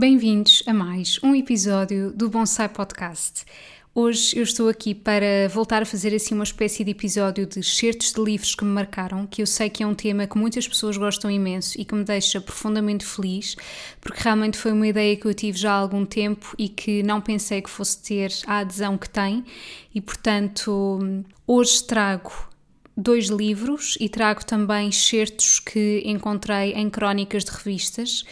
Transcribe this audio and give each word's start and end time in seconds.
Bem-vindos 0.00 0.62
a 0.66 0.72
mais 0.72 1.20
um 1.22 1.34
episódio 1.34 2.10
do 2.10 2.30
Bonsai 2.30 2.70
Podcast. 2.70 3.44
Hoje 3.94 4.34
eu 4.34 4.44
estou 4.44 4.70
aqui 4.70 4.94
para 4.94 5.46
voltar 5.52 5.82
a 5.82 5.84
fazer 5.84 6.14
assim 6.14 6.34
uma 6.34 6.42
espécie 6.42 6.82
de 6.82 6.92
episódio 6.92 7.44
de 7.44 7.62
certos 7.62 8.10
de 8.10 8.18
livros 8.18 8.54
que 8.54 8.64
me 8.64 8.70
marcaram, 8.70 9.26
que 9.26 9.42
eu 9.42 9.46
sei 9.46 9.68
que 9.68 9.82
é 9.82 9.86
um 9.86 9.94
tema 9.94 10.26
que 10.26 10.38
muitas 10.38 10.66
pessoas 10.66 10.96
gostam 10.96 11.30
imenso 11.30 11.78
e 11.78 11.84
que 11.84 11.94
me 11.94 12.02
deixa 12.02 12.40
profundamente 12.40 13.04
feliz, 13.04 13.56
porque 14.00 14.22
realmente 14.22 14.56
foi 14.56 14.72
uma 14.72 14.88
ideia 14.88 15.14
que 15.16 15.26
eu 15.26 15.34
tive 15.34 15.58
já 15.58 15.72
há 15.72 15.76
algum 15.76 16.06
tempo 16.06 16.54
e 16.56 16.70
que 16.70 17.02
não 17.02 17.20
pensei 17.20 17.60
que 17.60 17.68
fosse 17.68 18.02
ter 18.02 18.32
a 18.46 18.60
adesão 18.60 18.96
que 18.96 19.10
tem, 19.10 19.44
e 19.94 20.00
portanto 20.00 20.98
hoje 21.46 21.84
trago 21.84 22.32
dois 22.96 23.26
livros 23.26 23.98
e 24.00 24.08
trago 24.08 24.46
também 24.46 24.90
certos 24.90 25.60
que 25.60 26.02
encontrei 26.06 26.72
em 26.72 26.88
crónicas 26.88 27.44
de 27.44 27.50
revistas 27.50 28.24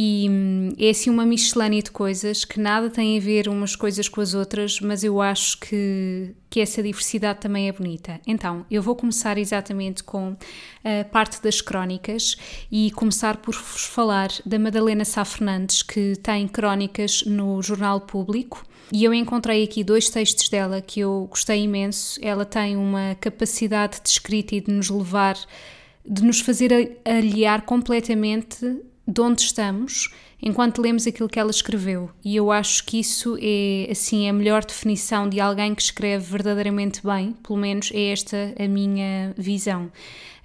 e 0.00 0.28
hum, 0.30 0.68
é 0.78 0.90
assim 0.90 1.10
uma 1.10 1.26
miscelânea 1.26 1.82
de 1.82 1.90
coisas 1.90 2.44
que 2.44 2.60
nada 2.60 2.88
tem 2.88 3.18
a 3.18 3.20
ver 3.20 3.48
umas 3.48 3.74
coisas 3.74 4.08
com 4.08 4.20
as 4.20 4.32
outras, 4.32 4.80
mas 4.80 5.02
eu 5.02 5.20
acho 5.20 5.58
que, 5.58 6.36
que 6.48 6.60
essa 6.60 6.80
diversidade 6.80 7.40
também 7.40 7.68
é 7.68 7.72
bonita. 7.72 8.20
Então, 8.24 8.64
eu 8.70 8.80
vou 8.80 8.94
começar 8.94 9.36
exatamente 9.38 10.04
com 10.04 10.36
a 10.84 11.04
parte 11.06 11.42
das 11.42 11.60
crónicas 11.60 12.36
e 12.70 12.92
começar 12.92 13.38
por 13.38 13.52
vos 13.56 13.86
falar 13.86 14.28
da 14.46 14.56
Madalena 14.56 15.04
Sá 15.04 15.24
Fernandes, 15.24 15.82
que 15.82 16.14
tem 16.22 16.46
crónicas 16.46 17.24
no 17.26 17.60
Jornal 17.60 18.02
Público. 18.02 18.64
E 18.92 19.02
eu 19.02 19.12
encontrei 19.12 19.64
aqui 19.64 19.82
dois 19.82 20.08
textos 20.08 20.48
dela 20.48 20.80
que 20.80 21.00
eu 21.00 21.26
gostei 21.28 21.64
imenso. 21.64 22.20
Ela 22.22 22.44
tem 22.44 22.76
uma 22.76 23.16
capacidade 23.20 24.00
de 24.00 24.10
escrita 24.10 24.54
e 24.54 24.60
de 24.60 24.70
nos 24.70 24.90
levar, 24.90 25.36
de 26.06 26.22
nos 26.22 26.38
fazer 26.38 27.00
aliar 27.04 27.62
completamente 27.62 28.80
de 29.08 29.20
onde 29.22 29.40
estamos 29.40 30.10
enquanto 30.40 30.82
lemos 30.82 31.06
aquilo 31.06 31.28
que 31.28 31.40
ela 31.40 31.50
escreveu. 31.50 32.10
E 32.24 32.36
eu 32.36 32.52
acho 32.52 32.84
que 32.84 33.00
isso 33.00 33.36
é 33.40 33.88
assim 33.90 34.28
a 34.28 34.32
melhor 34.32 34.64
definição 34.64 35.28
de 35.28 35.40
alguém 35.40 35.74
que 35.74 35.82
escreve 35.82 36.24
verdadeiramente 36.30 37.00
bem, 37.04 37.32
pelo 37.42 37.58
menos 37.58 37.90
é 37.92 38.12
esta 38.12 38.54
a 38.58 38.68
minha 38.68 39.34
visão. 39.36 39.90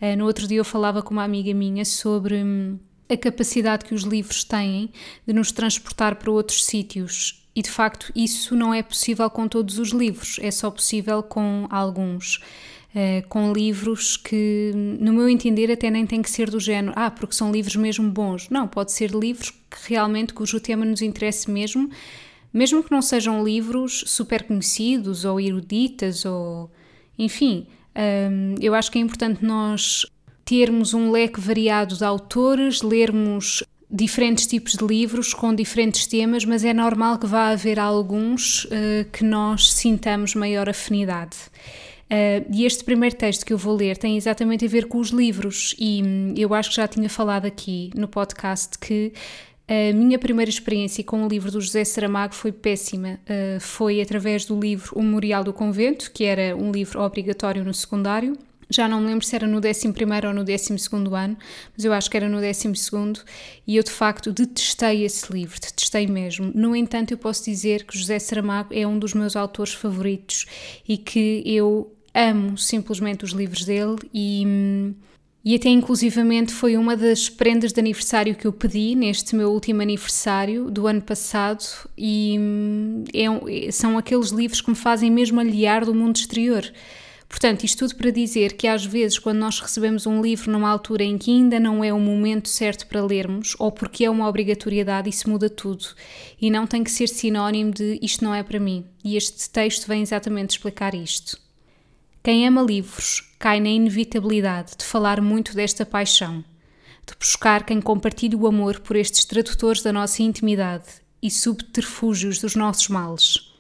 Uh, 0.02 0.18
no 0.18 0.26
outro 0.26 0.48
dia 0.48 0.58
eu 0.58 0.66
falava 0.66 1.04
com 1.04 1.12
uma 1.12 1.24
amiga 1.24 1.54
minha 1.54 1.86
sobre 1.86 2.44
hum, 2.44 2.80
a 3.10 3.18
capacidade 3.18 3.86
que 3.86 3.94
os 3.94 4.04
livros 4.04 4.44
têm 4.44 4.90
de 5.28 5.34
nos 5.34 5.52
transportar 5.52 6.16
para 6.16 6.32
outros 6.32 6.66
sítios. 6.66 7.46
E 7.56 7.62
de 7.62 7.70
facto, 7.70 8.12
isso 8.16 8.56
não 8.56 8.74
é 8.74 8.82
possível 8.82 9.30
com 9.30 9.48
todos 9.48 9.78
os 9.78 9.90
livros, 9.90 10.40
é 10.42 10.50
só 10.50 10.72
possível 10.72 11.22
com 11.22 11.68
alguns. 11.70 12.42
Uh, 12.94 13.28
com 13.28 13.52
livros 13.52 14.18
que, 14.18 14.72
no 14.76 15.14
meu 15.14 15.28
entender, 15.28 15.72
até 15.72 15.90
nem 15.90 16.06
tem 16.06 16.22
que 16.22 16.30
ser 16.30 16.52
do 16.52 16.60
género, 16.60 16.94
ah, 16.96 17.10
porque 17.10 17.34
são 17.34 17.52
livros 17.52 17.76
mesmo 17.76 18.08
bons. 18.08 18.48
Não, 18.50 18.68
pode 18.68 18.92
ser 18.92 19.10
livros 19.10 19.50
que 19.50 19.90
realmente 19.90 20.32
cujo 20.32 20.60
tema 20.60 20.86
nos 20.86 21.02
interesse 21.02 21.50
mesmo, 21.50 21.90
mesmo 22.54 22.84
que 22.84 22.92
não 22.92 23.02
sejam 23.02 23.44
livros 23.44 24.04
super 24.06 24.44
conhecidos 24.44 25.26
ou 25.26 25.42
eruditas 25.42 26.24
ou. 26.24 26.70
Enfim, 27.18 27.66
um, 27.96 28.56
eu 28.62 28.76
acho 28.76 28.92
que 28.92 28.98
é 28.98 29.02
importante 29.02 29.44
nós 29.44 30.06
termos 30.46 30.94
um 30.94 31.12
leque 31.12 31.40
variado 31.40 31.96
de 31.96 32.04
autores, 32.04 32.82
lermos 32.82 33.64
diferentes 33.90 34.48
tipos 34.48 34.74
de 34.74 34.86
livros 34.86 35.34
com 35.34 35.54
diferentes 35.54 36.08
temas, 36.08 36.44
mas 36.46 36.66
é 36.66 36.74
normal 36.74 37.20
que 37.20 37.28
vá 37.28 37.50
haver 37.50 37.80
alguns 37.80 38.66
uh, 38.66 38.70
que 39.12 39.24
nós 39.24 39.72
sintamos 39.72 40.34
maior 40.34 40.68
afinidade. 40.68 41.38
Uh, 42.12 42.46
e 42.52 42.66
este 42.66 42.84
primeiro 42.84 43.16
texto 43.16 43.46
que 43.46 43.54
eu 43.54 43.58
vou 43.58 43.76
ler 43.76 43.98
tem 43.98 44.18
exatamente 44.18 44.66
a 44.66 44.68
ver 44.68 44.88
com 44.88 45.00
os 45.00 45.10
livros, 45.10 45.76
e 45.80 46.02
hum, 46.04 46.34
eu 46.38 46.54
acho 46.54 46.70
que 46.70 46.76
já 46.76 46.88
tinha 46.88 47.10
falado 47.10 47.46
aqui 47.46 47.90
no 47.96 48.08
podcast 48.08 48.78
que 48.78 49.14
a 49.68 49.94
minha 49.94 50.20
primeira 50.20 50.50
experiência 50.50 51.04
com 51.04 51.26
o 51.26 51.28
livro 51.28 51.50
do 51.50 51.62
José 51.62 51.86
Saramago 51.86 52.36
foi 52.36 52.52
péssima. 52.52 53.20
Uh, 53.24 53.60
foi 53.60 54.02
através 54.02 54.46
do 54.46 54.60
livro 54.60 54.92
O 54.96 55.02
Memorial 55.02 55.44
do 55.44 55.54
Convento, 55.54 56.12
que 56.12 56.26
era 56.26 56.56
um 56.56 56.72
livro 56.72 57.02
obrigatório 57.02 57.64
no 57.64 57.74
secundário. 57.74 58.38
Já 58.74 58.88
não 58.88 59.00
me 59.00 59.08
lembro 59.08 59.24
se 59.24 59.36
era 59.36 59.46
no 59.46 59.58
11 59.58 59.88
ou 60.26 60.34
no 60.34 60.44
12 60.44 60.74
ano, 61.16 61.38
mas 61.78 61.86
eu 61.86 61.94
acho 61.94 62.10
que 62.10 62.18
era 62.18 62.28
no 62.28 62.42
12 62.42 62.74
e 63.68 63.78
eu 63.78 63.84
de 63.84 63.92
facto 63.92 64.34
detestei 64.34 65.04
esse 65.04 65.32
livro, 65.32 65.60
detestei 65.62 66.08
mesmo. 66.08 66.52
No 66.56 66.76
entanto, 66.76 67.12
eu 67.12 67.18
posso 67.18 67.46
dizer 67.46 67.86
que 67.86 67.96
José 67.96 68.18
Saramago 68.18 68.74
é 68.74 68.88
um 68.88 68.98
dos 68.98 69.14
meus 69.14 69.36
autores 69.36 69.74
favoritos 69.76 70.48
e 70.90 70.98
que 70.98 71.44
eu 71.46 71.96
amo 72.16 72.58
simplesmente 72.58 73.24
os 73.24 73.32
livros 73.32 73.64
dele 73.64 73.98
e, 74.12 74.44
e 75.46 75.56
até 75.56 75.70
inclusivamente 75.70 76.52
foi 76.52 76.76
uma 76.76 76.98
das 76.98 77.30
prendas 77.30 77.74
de 77.74 77.80
aniversário 77.80 78.34
que 78.34 78.48
eu 78.48 78.54
pedi 78.54 78.96
neste 78.96 79.36
meu 79.36 79.52
último 79.52 79.84
aniversário 79.84 80.72
do 80.72 80.88
ano 80.88 81.02
passado 81.02 81.64
e 81.96 82.40
é, 83.14 83.72
são 83.72 84.00
aqueles 84.00 84.30
livros 84.30 84.62
que 84.62 84.70
me 84.72 84.76
fazem 84.76 85.12
mesmo 85.12 85.40
aliar 85.40 85.86
do 85.86 85.94
mundo 85.94 86.16
exterior. 86.16 86.72
Portanto, 87.34 87.64
isto 87.64 87.80
tudo 87.80 87.96
para 87.96 88.12
dizer 88.12 88.54
que 88.54 88.68
às 88.68 88.86
vezes, 88.86 89.18
quando 89.18 89.40
nós 89.40 89.60
recebemos 89.60 90.06
um 90.06 90.22
livro 90.22 90.52
numa 90.52 90.70
altura 90.70 91.04
em 91.04 91.18
que 91.18 91.32
ainda 91.32 91.60
não 91.60 91.84
é 91.84 91.92
o 91.92 92.00
momento 92.00 92.48
certo 92.48 92.86
para 92.86 93.04
lermos, 93.04 93.56
ou 93.58 93.72
porque 93.72 94.06
é 94.06 94.10
uma 94.10 94.30
obrigatoriedade, 94.30 95.10
isso 95.10 95.28
muda 95.28 95.50
tudo. 95.50 95.84
E 96.40 96.52
não 96.52 96.68
tem 96.68 96.84
que 96.84 96.92
ser 96.92 97.10
sinónimo 97.10 97.72
de 97.72 97.98
isto 98.04 98.24
não 98.24 98.36
é 98.36 98.44
para 98.44 98.60
mim. 98.60 98.86
E 99.04 99.18
este 99.18 99.50
texto 99.50 99.88
vem 99.88 100.04
exatamente 100.04 100.52
explicar 100.52 100.94
isto. 100.94 101.36
Quem 102.24 102.48
ama 102.48 102.62
livros 102.62 103.34
cai 103.40 103.60
na 103.60 103.70
inevitabilidade 103.70 104.74
de 104.78 104.86
falar 104.86 105.20
muito 105.20 105.56
desta 105.56 105.84
paixão, 105.84 106.46
de 107.04 107.16
buscar 107.20 107.66
quem 107.66 107.82
compartilhe 107.82 108.36
o 108.36 108.46
amor 108.46 108.80
por 108.80 108.96
estes 108.96 109.26
tradutores 109.26 109.82
da 109.82 109.92
nossa 109.92 110.22
intimidade 110.22 110.86
e 111.20 111.32
subterfúgios 111.32 112.38
dos 112.38 112.56
nossos 112.56 112.90
males. 112.90 113.53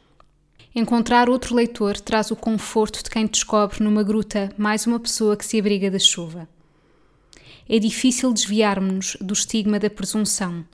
Encontrar 0.76 1.30
outro 1.30 1.54
leitor 1.54 2.00
traz 2.00 2.32
o 2.32 2.36
conforto 2.36 3.04
de 3.04 3.10
quem 3.12 3.28
descobre 3.28 3.84
numa 3.84 4.02
gruta 4.02 4.52
mais 4.58 4.88
uma 4.88 5.00
pessoa 5.00 5.38
que 5.38 5.46
se 5.46 5.60
abriga 5.60 5.92
da 5.92 6.00
chuva. 6.00 6.50
É 7.70 7.78
difícil 7.78 8.34
desviarmos-nos 8.34 9.16
do 9.22 9.34
estigma 9.34 9.80
da 9.80 9.88
presunção, 9.88 10.66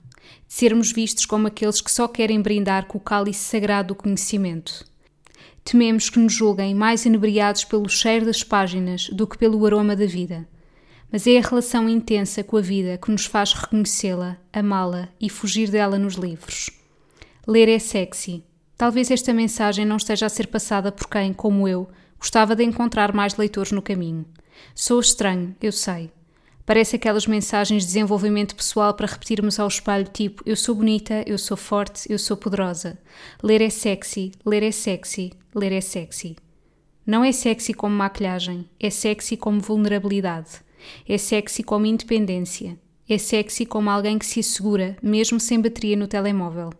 de 0.48 0.54
sermos 0.54 0.90
vistos 0.90 1.26
como 1.26 1.48
aqueles 1.48 1.82
que 1.82 1.92
só 1.92 2.08
querem 2.08 2.40
brindar 2.40 2.86
com 2.86 2.96
o 2.96 3.00
cálice 3.00 3.40
sagrado 3.40 3.88
do 3.88 3.94
conhecimento. 3.94 4.86
Tememos 5.62 6.08
que 6.08 6.18
nos 6.18 6.32
julguem 6.32 6.74
mais 6.74 7.04
inebriados 7.04 7.64
pelo 7.64 7.86
cheiro 7.86 8.24
das 8.24 8.42
páginas 8.42 9.10
do 9.10 9.26
que 9.26 9.36
pelo 9.36 9.66
aroma 9.66 9.94
da 9.94 10.06
vida. 10.06 10.48
Mas 11.12 11.26
é 11.26 11.36
a 11.36 11.42
relação 11.42 11.86
intensa 11.90 12.42
com 12.42 12.56
a 12.56 12.62
vida 12.62 12.96
que 12.96 13.10
nos 13.10 13.26
faz 13.26 13.52
reconhecê-la, 13.52 14.38
amá-la 14.50 15.10
e 15.20 15.28
fugir 15.28 15.70
dela 15.70 15.98
nos 15.98 16.14
livros. 16.14 16.70
Ler 17.46 17.68
é 17.68 17.78
sexy. 17.78 18.42
Talvez 18.80 19.10
esta 19.10 19.34
mensagem 19.34 19.84
não 19.84 19.98
esteja 19.98 20.24
a 20.24 20.30
ser 20.30 20.46
passada 20.46 20.90
por 20.90 21.06
quem, 21.06 21.34
como 21.34 21.68
eu, 21.68 21.86
gostava 22.18 22.56
de 22.56 22.64
encontrar 22.64 23.12
mais 23.12 23.36
leitores 23.36 23.72
no 23.72 23.82
caminho. 23.82 24.24
Sou 24.74 24.98
estranho, 24.98 25.54
eu 25.60 25.70
sei. 25.70 26.10
Parece 26.64 26.96
aquelas 26.96 27.26
mensagens 27.26 27.82
de 27.82 27.88
desenvolvimento 27.88 28.56
pessoal 28.56 28.94
para 28.94 29.06
repetirmos 29.06 29.60
ao 29.60 29.68
espelho, 29.68 30.08
tipo: 30.08 30.42
Eu 30.46 30.56
sou 30.56 30.74
bonita, 30.74 31.22
eu 31.26 31.36
sou 31.36 31.58
forte, 31.58 32.10
eu 32.10 32.18
sou 32.18 32.38
poderosa. 32.38 32.98
Ler 33.42 33.60
é 33.60 33.68
sexy, 33.68 34.32
ler 34.46 34.62
é 34.62 34.72
sexy, 34.72 35.34
ler 35.54 35.72
é 35.72 35.82
sexy. 35.82 36.36
Não 37.04 37.22
é 37.22 37.32
sexy 37.32 37.74
como 37.74 37.94
maquilhagem, 37.94 38.66
é 38.80 38.88
sexy 38.88 39.36
como 39.36 39.60
vulnerabilidade. 39.60 40.52
É 41.06 41.18
sexy 41.18 41.62
como 41.62 41.84
independência. 41.84 42.78
É 43.06 43.18
sexy 43.18 43.66
como 43.66 43.90
alguém 43.90 44.18
que 44.18 44.24
se 44.24 44.40
assegura, 44.40 44.96
mesmo 45.02 45.38
sem 45.38 45.60
bateria 45.60 45.98
no 45.98 46.08
telemóvel. 46.08 46.70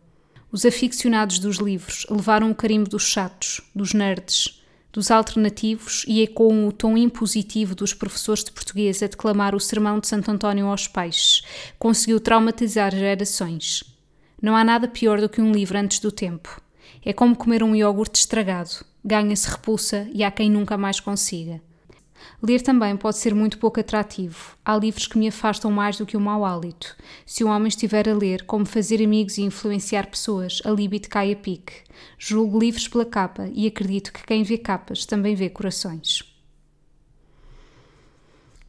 Os 0.52 0.66
aficionados 0.66 1.38
dos 1.38 1.58
livros 1.58 2.04
levaram 2.10 2.50
o 2.50 2.54
carimbo 2.54 2.90
dos 2.90 3.04
chatos, 3.04 3.60
dos 3.72 3.94
nerds, 3.94 4.60
dos 4.92 5.08
alternativos 5.08 6.04
e 6.08 6.22
é 6.22 6.26
com 6.26 6.66
o 6.66 6.72
tom 6.72 6.96
impositivo 6.96 7.74
dos 7.74 7.94
professores 7.94 8.42
de 8.42 8.50
português 8.50 9.00
a 9.00 9.06
declamar 9.06 9.54
o 9.54 9.60
sermão 9.60 10.00
de 10.00 10.08
Santo 10.08 10.28
António 10.28 10.66
aos 10.66 10.88
peixes. 10.88 11.42
Conseguiu 11.78 12.18
traumatizar 12.18 12.90
gerações. 12.92 13.84
Não 14.42 14.56
há 14.56 14.64
nada 14.64 14.88
pior 14.88 15.20
do 15.20 15.28
que 15.28 15.40
um 15.40 15.52
livro 15.52 15.78
antes 15.78 16.00
do 16.00 16.10
tempo. 16.10 16.60
É 17.04 17.12
como 17.12 17.36
comer 17.36 17.62
um 17.62 17.76
iogurte 17.76 18.18
estragado. 18.18 18.84
Ganha-se 19.04 19.48
repulsa 19.48 20.08
e 20.12 20.24
há 20.24 20.30
quem 20.32 20.50
nunca 20.50 20.76
mais 20.76 20.98
consiga. 20.98 21.62
Ler 22.42 22.60
também 22.60 22.96
pode 22.96 23.18
ser 23.18 23.34
muito 23.34 23.58
pouco 23.58 23.80
atrativo. 23.80 24.56
Há 24.64 24.76
livros 24.76 25.06
que 25.06 25.18
me 25.18 25.28
afastam 25.28 25.70
mais 25.70 25.98
do 25.98 26.06
que 26.06 26.16
o 26.16 26.20
mau 26.20 26.44
hálito. 26.44 26.96
Se 27.26 27.44
um 27.44 27.48
homem 27.48 27.68
estiver 27.68 28.08
a 28.08 28.14
ler 28.14 28.44
Como 28.44 28.64
Fazer 28.64 29.02
Amigos 29.02 29.38
e 29.38 29.42
Influenciar 29.42 30.06
Pessoas, 30.06 30.60
a 30.64 30.70
libido 30.70 31.08
cai 31.08 31.32
a 31.32 31.36
pique. 31.36 31.82
Julgo 32.18 32.58
livros 32.58 32.88
pela 32.88 33.04
capa 33.04 33.48
e 33.52 33.66
acredito 33.66 34.12
que 34.12 34.24
quem 34.24 34.42
vê 34.42 34.58
capas 34.58 35.04
também 35.04 35.34
vê 35.34 35.48
corações. 35.48 36.22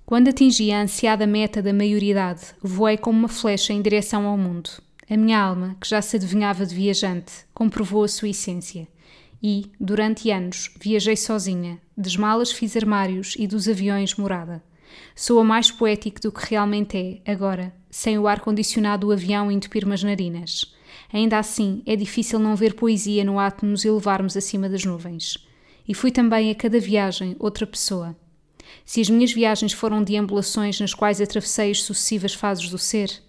Quando 0.05 0.27
atingi 0.27 0.71
a 0.71 0.81
ansiada 0.81 1.25
meta 1.25 1.61
da 1.61 1.71
maioridade, 1.71 2.41
voei 2.61 2.97
como 2.97 3.17
uma 3.17 3.29
flecha 3.29 3.71
em 3.71 3.81
direção 3.81 4.25
ao 4.25 4.37
mundo. 4.37 4.69
A 5.09 5.15
minha 5.15 5.39
alma, 5.39 5.75
que 5.79 5.87
já 5.87 6.01
se 6.01 6.17
adivinhava 6.17 6.65
de 6.65 6.75
viajante, 6.75 7.31
comprovou 7.53 8.03
a 8.03 8.07
sua 8.07 8.29
essência. 8.29 8.87
E, 9.43 9.71
durante 9.79 10.29
anos, 10.29 10.69
viajei 10.79 11.17
sozinha, 11.17 11.79
das 11.97 12.15
malas 12.15 12.51
fiz 12.51 12.77
armários 12.77 13.35
e 13.39 13.47
dos 13.47 13.67
aviões 13.67 14.15
morada. 14.15 14.63
Soa 15.15 15.43
mais 15.43 15.71
poético 15.71 16.21
do 16.21 16.31
que 16.31 16.49
realmente 16.51 17.21
é, 17.25 17.31
agora, 17.31 17.73
sem 17.89 18.19
o 18.19 18.27
ar-condicionado 18.27 19.07
do 19.07 19.13
avião 19.13 19.51
entupir-me 19.51 19.93
as 19.93 20.03
narinas. 20.03 20.73
Ainda 21.11 21.39
assim, 21.39 21.81
é 21.85 21.95
difícil 21.95 22.39
não 22.39 22.55
ver 22.55 22.75
poesia 22.75 23.23
no 23.23 23.39
ato 23.39 23.65
de 23.65 23.71
nos 23.71 23.83
elevarmos 23.83 24.37
acima 24.37 24.69
das 24.69 24.85
nuvens. 24.85 25.37
E 25.87 25.93
fui 25.93 26.11
também 26.11 26.51
a 26.51 26.55
cada 26.55 26.79
viagem 26.79 27.35
outra 27.39 27.65
pessoa. 27.65 28.15
Se 28.85 29.01
as 29.01 29.09
minhas 29.09 29.33
viagens 29.33 29.73
foram 29.73 30.03
deambulações 30.03 30.79
nas 30.79 30.93
quais 30.93 31.19
atravessei 31.19 31.71
as 31.71 31.83
sucessivas 31.83 32.33
fases 32.33 32.69
do 32.69 32.77
ser, 32.77 33.21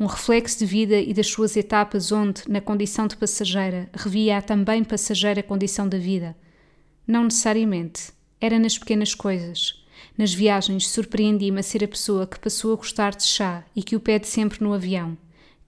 um 0.00 0.06
reflexo 0.06 0.58
de 0.58 0.66
vida 0.66 1.00
e 1.00 1.12
das 1.12 1.26
suas 1.26 1.56
etapas, 1.56 2.12
onde, 2.12 2.42
na 2.48 2.60
condição 2.60 3.06
de 3.06 3.16
passageira, 3.16 3.90
revia 3.92 4.38
a 4.38 4.42
também 4.42 4.84
passageira 4.84 5.42
condição 5.42 5.88
da 5.88 5.98
vida. 5.98 6.36
Não 7.06 7.24
necessariamente. 7.24 8.12
Era 8.40 8.58
nas 8.58 8.78
pequenas 8.78 9.14
coisas. 9.14 9.84
Nas 10.16 10.32
viagens 10.32 10.86
surpreendi-me 10.88 11.58
a 11.58 11.62
ser 11.62 11.82
a 11.82 11.88
pessoa 11.88 12.26
que 12.26 12.38
passou 12.38 12.72
a 12.72 12.76
gostar 12.76 13.16
de 13.16 13.24
chá 13.24 13.64
e 13.74 13.82
que 13.82 13.96
o 13.96 14.00
pede 14.00 14.28
sempre 14.28 14.62
no 14.62 14.72
avião. 14.72 15.18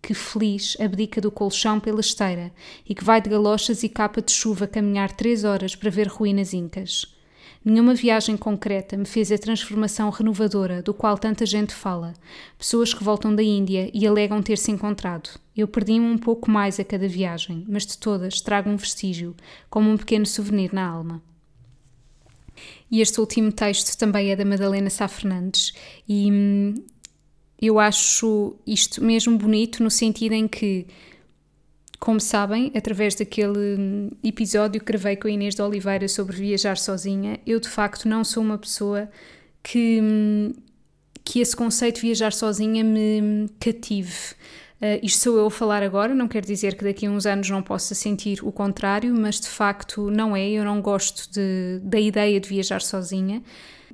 Que 0.00 0.14
feliz 0.14 0.76
abdica 0.80 1.20
do 1.20 1.30
colchão 1.30 1.80
pela 1.80 2.00
esteira 2.00 2.52
e 2.88 2.94
que 2.94 3.02
vai 3.04 3.20
de 3.20 3.28
galochas 3.28 3.82
e 3.82 3.88
capa 3.88 4.22
de 4.22 4.30
chuva 4.30 4.66
caminhar 4.66 5.12
três 5.12 5.42
horas 5.42 5.74
para 5.74 5.90
ver 5.90 6.06
ruínas 6.06 6.54
incas. 6.54 7.19
Nenhuma 7.62 7.94
viagem 7.94 8.38
concreta 8.38 8.96
me 8.96 9.04
fez 9.04 9.30
a 9.30 9.36
transformação 9.36 10.08
renovadora 10.08 10.82
do 10.82 10.94
qual 10.94 11.18
tanta 11.18 11.44
gente 11.44 11.74
fala. 11.74 12.14
Pessoas 12.56 12.94
que 12.94 13.04
voltam 13.04 13.34
da 13.34 13.42
Índia 13.42 13.90
e 13.92 14.06
alegam 14.06 14.42
ter 14.42 14.56
se 14.56 14.70
encontrado. 14.70 15.28
Eu 15.54 15.68
perdi-me 15.68 16.06
um 16.06 16.16
pouco 16.16 16.50
mais 16.50 16.80
a 16.80 16.84
cada 16.84 17.06
viagem, 17.06 17.66
mas 17.68 17.84
de 17.84 17.98
todas 17.98 18.40
trago 18.40 18.70
um 18.70 18.76
vestígio, 18.76 19.36
como 19.68 19.90
um 19.90 19.96
pequeno 19.98 20.24
souvenir 20.24 20.72
na 20.72 20.86
alma. 20.86 21.22
E 22.90 23.02
este 23.02 23.20
último 23.20 23.52
texto 23.52 23.96
também 23.98 24.30
é 24.30 24.36
da 24.36 24.44
Madalena 24.44 24.88
Sá 24.88 25.06
Fernandes 25.06 25.72
e 26.08 26.30
hum, 26.32 26.74
eu 27.60 27.78
acho 27.78 28.56
isto 28.66 29.04
mesmo 29.04 29.36
bonito 29.36 29.82
no 29.82 29.90
sentido 29.90 30.32
em 30.32 30.48
que 30.48 30.86
como 32.00 32.18
sabem, 32.18 32.72
através 32.74 33.14
daquele 33.14 34.10
episódio 34.24 34.80
que 34.80 34.86
gravei 34.86 35.16
com 35.16 35.28
a 35.28 35.30
Inês 35.30 35.54
de 35.54 35.60
Oliveira 35.60 36.08
sobre 36.08 36.34
viajar 36.34 36.78
sozinha, 36.78 37.38
eu 37.46 37.60
de 37.60 37.68
facto 37.68 38.08
não 38.08 38.24
sou 38.24 38.42
uma 38.42 38.56
pessoa 38.56 39.10
que, 39.62 40.00
que 41.22 41.40
esse 41.40 41.54
conceito 41.54 41.96
de 41.96 42.00
viajar 42.00 42.32
sozinha 42.32 42.82
me 42.82 43.50
cative. 43.60 44.34
Uh, 44.80 44.96
isto 45.02 45.24
sou 45.24 45.36
eu 45.36 45.46
a 45.46 45.50
falar 45.50 45.82
agora, 45.82 46.14
não 46.14 46.26
quer 46.26 46.42
dizer 46.42 46.74
que 46.74 46.84
daqui 46.84 47.04
a 47.04 47.10
uns 47.10 47.26
anos 47.26 47.50
não 47.50 47.62
possa 47.62 47.94
sentir 47.94 48.42
o 48.42 48.50
contrário, 48.50 49.14
mas 49.14 49.38
de 49.38 49.48
facto 49.48 50.10
não 50.10 50.34
é. 50.34 50.48
Eu 50.48 50.64
não 50.64 50.80
gosto 50.80 51.30
de, 51.30 51.80
da 51.82 52.00
ideia 52.00 52.40
de 52.40 52.48
viajar 52.48 52.80
sozinha. 52.80 53.42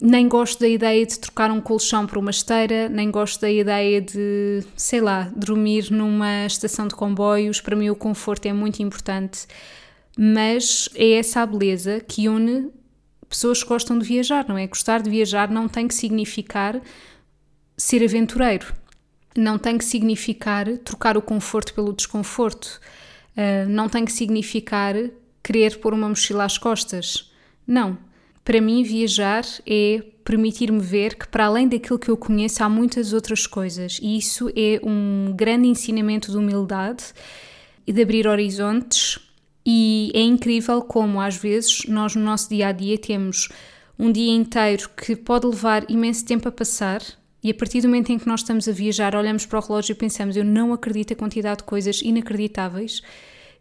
Nem 0.00 0.28
gosto 0.28 0.60
da 0.60 0.68
ideia 0.68 1.06
de 1.06 1.18
trocar 1.18 1.50
um 1.50 1.60
colchão 1.60 2.06
por 2.06 2.18
uma 2.18 2.30
esteira, 2.30 2.88
nem 2.88 3.10
gosto 3.10 3.40
da 3.40 3.50
ideia 3.50 4.00
de, 4.00 4.62
sei 4.76 5.00
lá, 5.00 5.30
dormir 5.34 5.90
numa 5.90 6.44
estação 6.44 6.86
de 6.86 6.94
comboios. 6.94 7.60
Para 7.60 7.74
mim, 7.74 7.88
o 7.88 7.96
conforto 7.96 8.46
é 8.46 8.52
muito 8.52 8.82
importante, 8.82 9.46
mas 10.18 10.88
é 10.94 11.12
essa 11.12 11.40
a 11.40 11.46
beleza 11.46 12.00
que 12.00 12.28
une 12.28 12.70
pessoas 13.28 13.62
que 13.62 13.68
gostam 13.68 13.98
de 13.98 14.06
viajar, 14.06 14.46
não 14.48 14.56
é? 14.56 14.66
Gostar 14.66 15.02
de 15.02 15.10
viajar 15.10 15.50
não 15.50 15.68
tem 15.68 15.88
que 15.88 15.94
significar 15.94 16.80
ser 17.76 18.02
aventureiro, 18.04 18.74
não 19.36 19.58
tem 19.58 19.76
que 19.76 19.84
significar 19.84 20.66
trocar 20.78 21.16
o 21.16 21.22
conforto 21.22 21.74
pelo 21.74 21.92
desconforto, 21.92 22.80
uh, 23.36 23.68
não 23.68 23.88
tem 23.88 24.04
que 24.04 24.12
significar 24.12 24.94
querer 25.42 25.78
pôr 25.78 25.92
uma 25.92 26.08
mochila 26.08 26.44
às 26.44 26.58
costas. 26.58 27.30
Não. 27.66 27.98
Para 28.46 28.60
mim, 28.60 28.84
viajar 28.84 29.44
é 29.66 30.04
permitir-me 30.24 30.78
ver 30.78 31.16
que, 31.16 31.26
para 31.26 31.46
além 31.46 31.66
daquilo 31.66 31.98
que 31.98 32.08
eu 32.08 32.16
conheço, 32.16 32.62
há 32.62 32.68
muitas 32.68 33.12
outras 33.12 33.44
coisas. 33.44 33.98
E 34.00 34.16
isso 34.16 34.48
é 34.54 34.80
um 34.84 35.34
grande 35.34 35.66
ensinamento 35.66 36.30
de 36.30 36.38
humildade 36.38 37.06
e 37.84 37.92
de 37.92 38.00
abrir 38.00 38.28
horizontes. 38.28 39.18
E 39.66 40.12
é 40.14 40.20
incrível 40.20 40.80
como, 40.80 41.20
às 41.20 41.36
vezes, 41.36 41.86
nós 41.88 42.14
no 42.14 42.22
nosso 42.22 42.48
dia 42.48 42.68
a 42.68 42.72
dia 42.72 42.96
temos 42.96 43.48
um 43.98 44.12
dia 44.12 44.32
inteiro 44.32 44.90
que 44.90 45.16
pode 45.16 45.44
levar 45.44 45.84
imenso 45.90 46.24
tempo 46.24 46.48
a 46.48 46.52
passar. 46.52 47.02
E 47.42 47.50
a 47.50 47.54
partir 47.54 47.80
do 47.80 47.88
momento 47.88 48.12
em 48.12 48.18
que 48.18 48.28
nós 48.28 48.42
estamos 48.42 48.68
a 48.68 48.72
viajar, 48.72 49.16
olhamos 49.16 49.44
para 49.44 49.58
o 49.58 49.62
relógio 49.62 49.90
e 49.90 49.96
pensamos: 49.96 50.36
eu 50.36 50.44
não 50.44 50.72
acredito 50.72 51.12
a 51.12 51.16
quantidade 51.16 51.58
de 51.58 51.64
coisas 51.64 52.00
inacreditáveis 52.00 53.02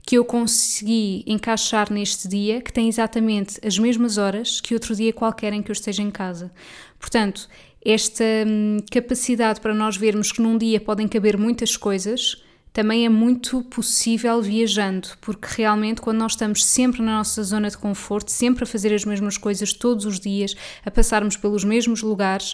que 0.06 0.18
eu 0.18 0.24
consegui 0.24 1.24
encaixar 1.25 1.92
neste 1.92 2.28
dia, 2.28 2.62
que 2.62 2.72
tem 2.72 2.88
exatamente 2.88 3.60
as 3.66 3.80
mesmas 3.80 4.18
horas 4.18 4.62
que 4.62 4.74
outro 4.74 4.96
dia 4.96 5.12
qualquer 5.12 5.52
em 5.52 5.63
que 5.63 5.72
eu 5.72 5.74
esteja 5.74 6.04
em 6.04 6.12
casa. 6.12 6.52
Portanto, 7.00 7.50
esta 7.84 8.24
hum, 8.46 8.78
capacidade 8.92 9.60
para 9.60 9.74
nós 9.74 9.98
vermos 9.98 10.31
que 10.31 10.42
num 10.42 10.57
dia 10.57 10.80
podem 10.80 11.07
caber 11.07 11.38
muitas 11.38 11.75
coisas 11.75 12.44
também 12.72 13.06
é 13.06 13.10
muito 13.10 13.63
possível 13.63 14.42
viajando, 14.42 15.07
porque 15.22 15.48
realmente 15.56 16.02
quando 16.02 16.18
nós 16.18 16.34
estamos 16.34 16.66
sempre 16.66 17.02
na 17.02 17.19
nossa 17.19 17.42
zona 17.42 17.69
de 17.69 17.78
conforto, 17.78 18.30
sempre 18.30 18.66
a 18.66 18.68
fazer 18.68 18.94
as 18.94 19.06
mesmas 19.06 19.38
coisas 19.38 19.72
todos 19.72 20.06
os 20.06 20.19
dias, 20.19 20.54
a 20.86 20.92
passarmos 20.92 21.38
pelos 21.38 21.63
mesmos 21.63 22.02
lugares, 22.02 22.54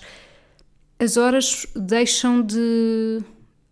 as 1.00 1.18
horas 1.18 1.66
deixam 1.76 2.40
de 2.44 3.24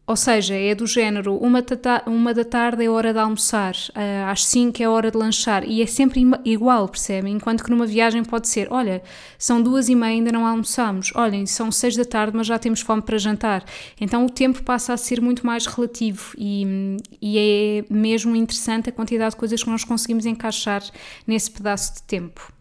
ou 0.09 0.15
seja, 0.15 0.55
é 0.55 0.73
do 0.73 0.87
género, 0.87 1.37
uma, 1.37 1.63
uma 2.07 2.33
da 2.33 2.43
tarde 2.43 2.83
é 2.83 2.89
hora 2.89 3.13
de 3.13 3.19
almoçar, 3.19 3.75
uh, 3.89 4.31
às 4.31 4.43
5 4.43 4.81
é 4.81 4.89
hora 4.89 5.11
de 5.11 5.15
lanchar, 5.15 5.63
e 5.63 5.83
é 5.83 5.85
sempre 5.85 6.25
igual, 6.43 6.89
percebem? 6.89 7.35
Enquanto 7.35 7.63
que 7.63 7.69
numa 7.69 7.85
viagem 7.85 8.23
pode 8.23 8.47
ser, 8.47 8.67
olha, 8.71 9.03
são 9.37 9.61
duas 9.61 9.87
e 9.87 9.93
meia 9.93 10.13
ainda 10.13 10.31
não 10.31 10.47
almoçamos, 10.47 11.11
olhem, 11.13 11.45
são 11.45 11.71
seis 11.71 11.95
da 11.95 12.03
tarde 12.03 12.35
mas 12.35 12.47
já 12.47 12.57
temos 12.57 12.81
fome 12.81 13.03
para 13.03 13.19
jantar. 13.19 13.63
Então 14.01 14.25
o 14.25 14.29
tempo 14.31 14.63
passa 14.63 14.93
a 14.93 14.97
ser 14.97 15.21
muito 15.21 15.45
mais 15.45 15.67
relativo 15.67 16.33
e, 16.35 16.97
e 17.21 17.37
é 17.37 17.93
mesmo 17.93 18.35
interessante 18.35 18.89
a 18.89 18.91
quantidade 18.91 19.35
de 19.35 19.37
coisas 19.37 19.61
que 19.61 19.69
nós 19.69 19.83
conseguimos 19.83 20.25
encaixar 20.25 20.81
nesse 21.27 21.51
pedaço 21.51 21.93
de 21.93 22.01
tempo. 22.01 22.51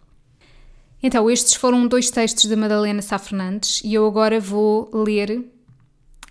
Então, 1.02 1.30
estes 1.30 1.54
foram 1.54 1.87
dois 1.87 2.11
textos 2.11 2.44
da 2.44 2.56
Madalena 2.56 3.00
Sá 3.00 3.18
Fernandes 3.18 3.80
e 3.82 3.94
eu 3.94 4.06
agora 4.06 4.38
vou 4.38 4.90
ler 4.92 5.49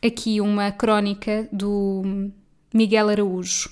aqui 0.04 0.40
uma 0.40 0.72
crónica 0.72 1.48
do 1.52 2.32
Miguel 2.74 3.10
Araújo. 3.10 3.70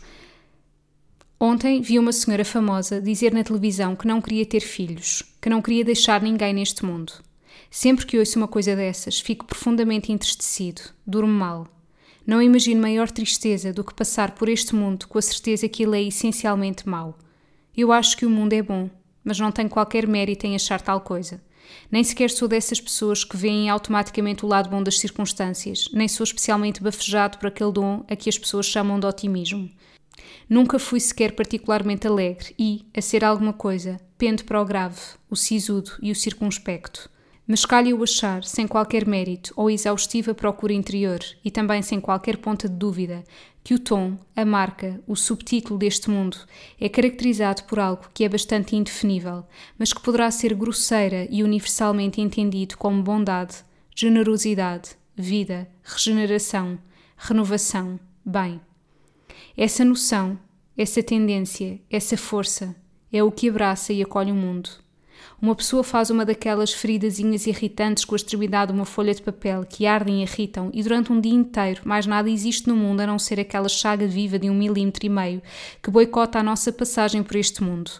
Ontem 1.39 1.81
vi 1.81 1.99
uma 1.99 2.11
senhora 2.11 2.45
famosa 2.45 3.01
dizer 3.01 3.33
na 3.33 3.43
televisão 3.43 3.95
que 3.95 4.07
não 4.07 4.21
queria 4.21 4.45
ter 4.45 4.61
filhos, 4.61 5.23
que 5.41 5.49
não 5.49 5.61
queria 5.61 5.83
deixar 5.83 6.21
ninguém 6.21 6.53
neste 6.53 6.83
mundo. 6.85 7.13
Sempre 7.69 8.05
que 8.05 8.17
ouço 8.17 8.39
uma 8.39 8.47
coisa 8.47 8.75
dessas, 8.75 9.19
fico 9.19 9.45
profundamente 9.45 10.11
entristecido, 10.11 10.81
durmo 11.05 11.31
mal. 11.31 11.67
Não 12.25 12.41
imagino 12.41 12.81
maior 12.81 13.11
tristeza 13.11 13.71
do 13.71 13.83
que 13.83 13.93
passar 13.93 14.31
por 14.31 14.49
este 14.49 14.73
mundo 14.73 15.07
com 15.07 15.19
a 15.19 15.21
certeza 15.21 15.69
que 15.69 15.83
ele 15.83 15.97
é 15.97 16.07
essencialmente 16.07 16.87
mau. 16.87 17.17
Eu 17.75 17.91
acho 17.91 18.17
que 18.17 18.25
o 18.25 18.29
mundo 18.29 18.53
é 18.53 18.61
bom, 18.61 18.89
mas 19.23 19.37
não 19.37 19.51
tenho 19.51 19.69
qualquer 19.69 20.07
mérito 20.07 20.47
em 20.47 20.55
achar 20.55 20.81
tal 20.81 21.01
coisa. 21.01 21.41
Nem 21.91 22.03
sequer 22.03 22.29
sou 22.29 22.47
dessas 22.47 22.79
pessoas 22.79 23.23
que 23.23 23.37
veem 23.37 23.69
automaticamente 23.69 24.45
o 24.45 24.47
lado 24.47 24.69
bom 24.69 24.81
das 24.81 24.99
circunstâncias, 24.99 25.89
nem 25.93 26.07
sou 26.07 26.23
especialmente 26.23 26.81
bafejado 26.81 27.37
por 27.37 27.47
aquele 27.47 27.71
dom 27.71 28.03
a 28.09 28.15
que 28.15 28.29
as 28.29 28.37
pessoas 28.37 28.65
chamam 28.65 28.99
de 28.99 29.05
otimismo. 29.05 29.69
Nunca 30.49 30.77
fui 30.77 30.99
sequer 30.99 31.33
particularmente 31.33 32.07
alegre 32.07 32.53
e, 32.57 32.85
a 32.95 33.01
ser 33.01 33.23
alguma 33.23 33.53
coisa, 33.53 33.99
pendo 34.17 34.43
para 34.43 34.61
o 34.61 34.65
grave, 34.65 34.99
o 35.29 35.35
sisudo 35.35 35.91
e 36.01 36.11
o 36.11 36.15
circunspecto. 36.15 37.09
Mas 37.47 37.65
calha-o 37.65 38.03
achar, 38.03 38.43
sem 38.43 38.67
qualquer 38.67 39.05
mérito 39.05 39.53
ou 39.55 39.69
exaustiva 39.69 40.33
procura 40.33 40.73
interior, 40.73 41.19
e 41.43 41.51
também 41.51 41.81
sem 41.81 41.99
qualquer 41.99 42.37
ponta 42.37 42.67
de 42.67 42.75
dúvida, 42.75 43.23
que 43.65 43.73
o 43.73 43.79
tom, 43.79 44.15
a 44.35 44.45
marca, 44.45 45.01
o 45.07 45.15
subtítulo 45.15 45.79
deste 45.79 46.07
mundo 46.07 46.37
é 46.79 46.87
caracterizado 46.87 47.63
por 47.63 47.79
algo 47.79 48.05
que 48.13 48.23
é 48.23 48.29
bastante 48.29 48.75
indefinível, 48.75 49.43
mas 49.75 49.91
que 49.91 49.99
poderá 50.03 50.29
ser 50.29 50.53
grosseira 50.53 51.27
e 51.31 51.43
universalmente 51.43 52.21
entendido 52.21 52.77
como 52.77 53.01
bondade, 53.01 53.55
generosidade, 53.95 54.91
vida, 55.15 55.67
regeneração, 55.83 56.77
renovação, 57.17 57.99
bem. 58.23 58.61
Essa 59.57 59.83
noção, 59.83 60.37
essa 60.77 61.01
tendência, 61.01 61.81
essa 61.89 62.15
força 62.15 62.75
é 63.11 63.23
o 63.23 63.31
que 63.31 63.49
abraça 63.49 63.91
e 63.91 64.03
acolhe 64.03 64.31
o 64.31 64.35
mundo. 64.35 64.69
Uma 65.41 65.55
pessoa 65.55 65.83
faz 65.83 66.09
uma 66.09 66.25
daquelas 66.25 66.73
feridazinhas 66.73 67.45
irritantes 67.45 68.05
com 68.05 68.15
a 68.15 68.17
extremidade 68.17 68.71
de 68.71 68.77
uma 68.77 68.85
folha 68.85 69.13
de 69.13 69.21
papel 69.21 69.65
que 69.65 69.85
ardem 69.85 70.21
e 70.21 70.23
irritam, 70.23 70.69
e 70.73 70.81
durante 70.81 71.11
um 71.11 71.19
dia 71.19 71.33
inteiro 71.33 71.81
mais 71.85 72.05
nada 72.05 72.29
existe 72.29 72.67
no 72.67 72.75
mundo 72.75 73.01
a 73.01 73.07
não 73.07 73.19
ser 73.19 73.39
aquela 73.39 73.69
chaga 73.69 74.07
viva 74.07 74.39
de 74.39 74.49
um 74.49 74.55
milímetro 74.55 75.05
e 75.05 75.09
meio 75.09 75.41
que 75.83 75.91
boicota 75.91 76.39
a 76.39 76.43
nossa 76.43 76.71
passagem 76.71 77.21
por 77.21 77.35
este 77.35 77.61
mundo. 77.61 77.91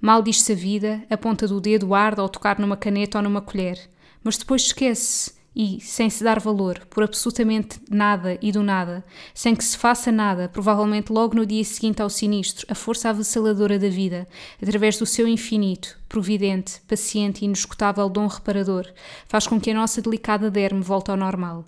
Mal 0.00 0.22
diz-se 0.22 0.52
a 0.52 0.54
vida, 0.54 1.02
a 1.08 1.16
ponta 1.16 1.46
do 1.46 1.60
dedo 1.60 1.94
arde 1.94 2.20
ao 2.20 2.28
tocar 2.28 2.58
numa 2.58 2.76
caneta 2.76 3.18
ou 3.18 3.24
numa 3.24 3.40
colher, 3.40 3.78
mas 4.22 4.36
depois 4.36 4.62
esquece 4.62 5.35
e, 5.56 5.80
sem 5.80 6.10
se 6.10 6.22
dar 6.22 6.38
valor, 6.38 6.86
por 6.90 7.02
absolutamente 7.02 7.80
nada 7.90 8.38
e 8.42 8.52
do 8.52 8.62
nada, 8.62 9.02
sem 9.32 9.56
que 9.56 9.64
se 9.64 9.78
faça 9.78 10.12
nada, 10.12 10.50
provavelmente 10.50 11.10
logo 11.10 11.34
no 11.34 11.46
dia 11.46 11.64
seguinte 11.64 12.02
ao 12.02 12.10
sinistro, 12.10 12.66
a 12.68 12.74
força 12.74 13.08
avassaladora 13.08 13.78
da 13.78 13.88
vida, 13.88 14.28
através 14.62 14.98
do 14.98 15.06
seu 15.06 15.26
infinito, 15.26 15.98
providente, 16.10 16.82
paciente 16.86 17.40
e 17.40 17.46
inesgotável 17.46 18.06
dom 18.10 18.26
reparador, 18.26 18.86
faz 19.26 19.46
com 19.46 19.58
que 19.58 19.70
a 19.70 19.74
nossa 19.74 20.02
delicada 20.02 20.50
derme 20.50 20.82
volte 20.82 21.10
ao 21.10 21.16
normal. 21.16 21.64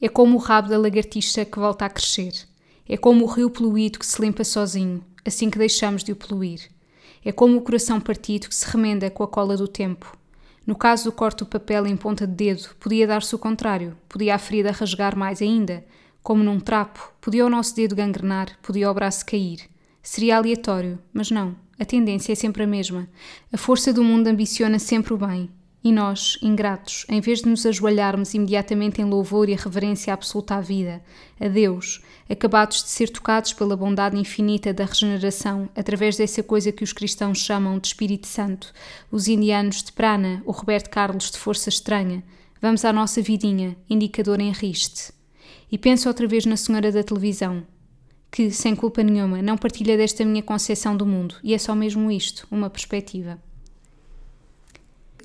É 0.00 0.08
como 0.08 0.36
o 0.36 0.40
rabo 0.40 0.68
da 0.68 0.78
lagartixa 0.78 1.44
que 1.44 1.58
volta 1.58 1.86
a 1.86 1.90
crescer. 1.90 2.32
É 2.88 2.96
como 2.96 3.24
o 3.24 3.28
rio 3.28 3.50
poluído 3.50 3.98
que 3.98 4.06
se 4.06 4.22
limpa 4.22 4.44
sozinho, 4.44 5.02
assim 5.24 5.50
que 5.50 5.58
deixamos 5.58 6.04
de 6.04 6.12
o 6.12 6.16
poluir. 6.16 6.70
É 7.24 7.32
como 7.32 7.56
o 7.56 7.62
coração 7.62 8.00
partido 8.00 8.48
que 8.48 8.54
se 8.54 8.70
remenda 8.70 9.10
com 9.10 9.24
a 9.24 9.28
cola 9.28 9.56
do 9.56 9.66
tempo 9.66 10.16
no 10.66 10.74
caso 10.74 11.04
do 11.04 11.12
corte 11.12 11.38
do 11.38 11.46
papel 11.46 11.86
em 11.86 11.96
ponta 11.96 12.26
de 12.26 12.32
dedo, 12.32 12.70
podia 12.80 13.06
dar-se 13.06 13.34
o 13.34 13.38
contrário, 13.38 13.96
podia 14.08 14.34
a 14.34 14.38
ferida 14.38 14.70
rasgar 14.70 15.16
mais 15.16 15.42
ainda. 15.42 15.84
Como 16.22 16.42
num 16.42 16.58
trapo, 16.58 17.12
podia 17.20 17.44
o 17.44 17.50
nosso 17.50 17.76
dedo 17.76 17.94
gangrenar, 17.94 18.58
podia 18.62 18.90
o 18.90 18.94
braço 18.94 19.26
cair. 19.26 19.60
Seria 20.02 20.36
aleatório, 20.36 20.98
mas 21.12 21.30
não. 21.30 21.54
A 21.78 21.84
tendência 21.84 22.32
é 22.32 22.34
sempre 22.34 22.62
a 22.62 22.66
mesma. 22.66 23.08
A 23.52 23.58
força 23.58 23.92
do 23.92 24.02
mundo 24.02 24.28
ambiciona 24.28 24.78
sempre 24.78 25.12
o 25.12 25.18
bem. 25.18 25.50
E 25.86 25.92
nós, 25.92 26.38
ingratos, 26.40 27.04
em 27.10 27.20
vez 27.20 27.42
de 27.42 27.48
nos 27.50 27.66
ajoelharmos 27.66 28.32
imediatamente 28.32 29.02
em 29.02 29.04
louvor 29.04 29.50
e 29.50 29.54
reverência 29.54 30.14
absoluta 30.14 30.54
à 30.54 30.60
vida, 30.62 31.02
a 31.38 31.46
Deus, 31.46 32.00
acabados 32.26 32.82
de 32.82 32.88
ser 32.88 33.10
tocados 33.10 33.52
pela 33.52 33.76
bondade 33.76 34.16
infinita 34.16 34.72
da 34.72 34.86
regeneração 34.86 35.68
através 35.76 36.16
dessa 36.16 36.42
coisa 36.42 36.72
que 36.72 36.82
os 36.82 36.94
cristãos 36.94 37.36
chamam 37.36 37.78
de 37.78 37.88
Espírito 37.88 38.26
Santo, 38.26 38.72
os 39.12 39.28
indianos 39.28 39.82
de 39.82 39.92
prana, 39.92 40.42
o 40.46 40.52
Roberto 40.52 40.88
Carlos 40.88 41.30
de 41.30 41.36
força 41.36 41.68
estranha, 41.68 42.24
vamos 42.62 42.82
à 42.82 42.90
nossa 42.90 43.20
vidinha, 43.20 43.76
indicador 43.88 44.40
em 44.40 44.52
riste. 44.52 45.12
E 45.70 45.76
penso 45.76 46.08
outra 46.08 46.26
vez 46.26 46.46
na 46.46 46.56
senhora 46.56 46.90
da 46.90 47.02
televisão, 47.02 47.62
que, 48.30 48.50
sem 48.50 48.74
culpa 48.74 49.02
nenhuma, 49.02 49.42
não 49.42 49.58
partilha 49.58 49.98
desta 49.98 50.24
minha 50.24 50.42
concepção 50.42 50.96
do 50.96 51.04
mundo, 51.04 51.34
e 51.44 51.52
é 51.52 51.58
só 51.58 51.74
mesmo 51.74 52.10
isto, 52.10 52.48
uma 52.50 52.70
perspectiva. 52.70 53.38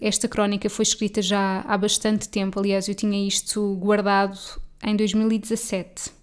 Esta 0.01 0.27
crónica 0.27 0.69
foi 0.69 0.83
escrita 0.83 1.21
já 1.21 1.61
há 1.67 1.77
bastante 1.77 2.29
tempo, 2.29 2.59
aliás, 2.59 2.87
eu 2.87 2.95
tinha 2.95 3.27
isto 3.27 3.75
guardado 3.75 4.39
em 4.83 4.95
2017 4.95 6.19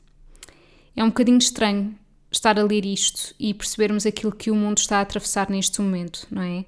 é 0.97 1.05
um 1.05 1.09
bocadinho 1.09 1.39
estranho 1.39 1.95
estar 2.33 2.59
a 2.59 2.63
ler 2.63 2.85
isto 2.87 3.35
e 3.39 3.53
percebermos 3.53 4.07
aquilo 4.07 4.33
que 4.33 4.51
o 4.51 4.55
mundo 4.55 4.79
está 4.79 4.99
a 4.99 5.03
atravessar 5.03 5.51
neste 5.51 5.81
momento, 5.81 6.27
não 6.31 6.43
é? 6.43 6.65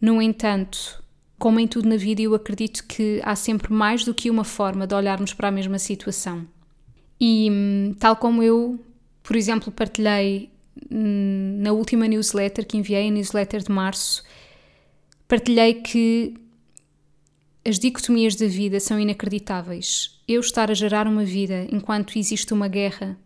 No 0.00 0.20
entanto, 0.20 1.02
como 1.38 1.58
em 1.58 1.66
tudo 1.66 1.88
na 1.88 1.96
vida, 1.96 2.20
eu 2.20 2.34
acredito 2.34 2.84
que 2.86 3.20
há 3.24 3.34
sempre 3.34 3.72
mais 3.72 4.04
do 4.04 4.14
que 4.14 4.30
uma 4.30 4.44
forma 4.44 4.86
de 4.86 4.94
olharmos 4.94 5.32
para 5.32 5.48
a 5.48 5.50
mesma 5.50 5.78
situação. 5.78 6.46
E 7.18 7.48
hum, 7.50 7.94
tal 7.98 8.14
como 8.16 8.42
eu, 8.42 8.78
por 9.22 9.36
exemplo, 9.36 9.72
partilhei 9.72 10.50
hum, 10.90 11.56
na 11.60 11.72
última 11.72 12.06
newsletter 12.06 12.66
que 12.66 12.76
enviei, 12.76 13.08
a 13.08 13.10
newsletter 13.10 13.62
de 13.62 13.72
março, 13.72 14.22
partilhei 15.28 15.74
que 15.74 16.34
as 17.66 17.78
dicotomias 17.78 18.36
da 18.36 18.46
vida 18.46 18.78
são 18.78 18.98
inacreditáveis. 18.98 20.20
Eu 20.26 20.40
estar 20.40 20.70
a 20.70 20.74
gerar 20.74 21.06
uma 21.08 21.24
vida 21.24 21.66
enquanto 21.70 22.18
existe 22.18 22.54
uma 22.54 22.68
guerra 22.68 23.18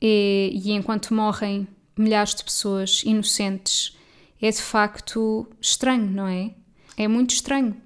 e, 0.00 0.52
e 0.54 0.72
enquanto 0.72 1.12
morrem 1.12 1.66
milhares 1.96 2.34
de 2.34 2.44
pessoas 2.44 3.02
inocentes, 3.04 3.96
é 4.40 4.50
de 4.50 4.62
facto 4.62 5.48
estranho, 5.60 6.08
não 6.08 6.28
é? 6.28 6.54
É 6.96 7.08
muito 7.08 7.30
estranho. 7.30 7.76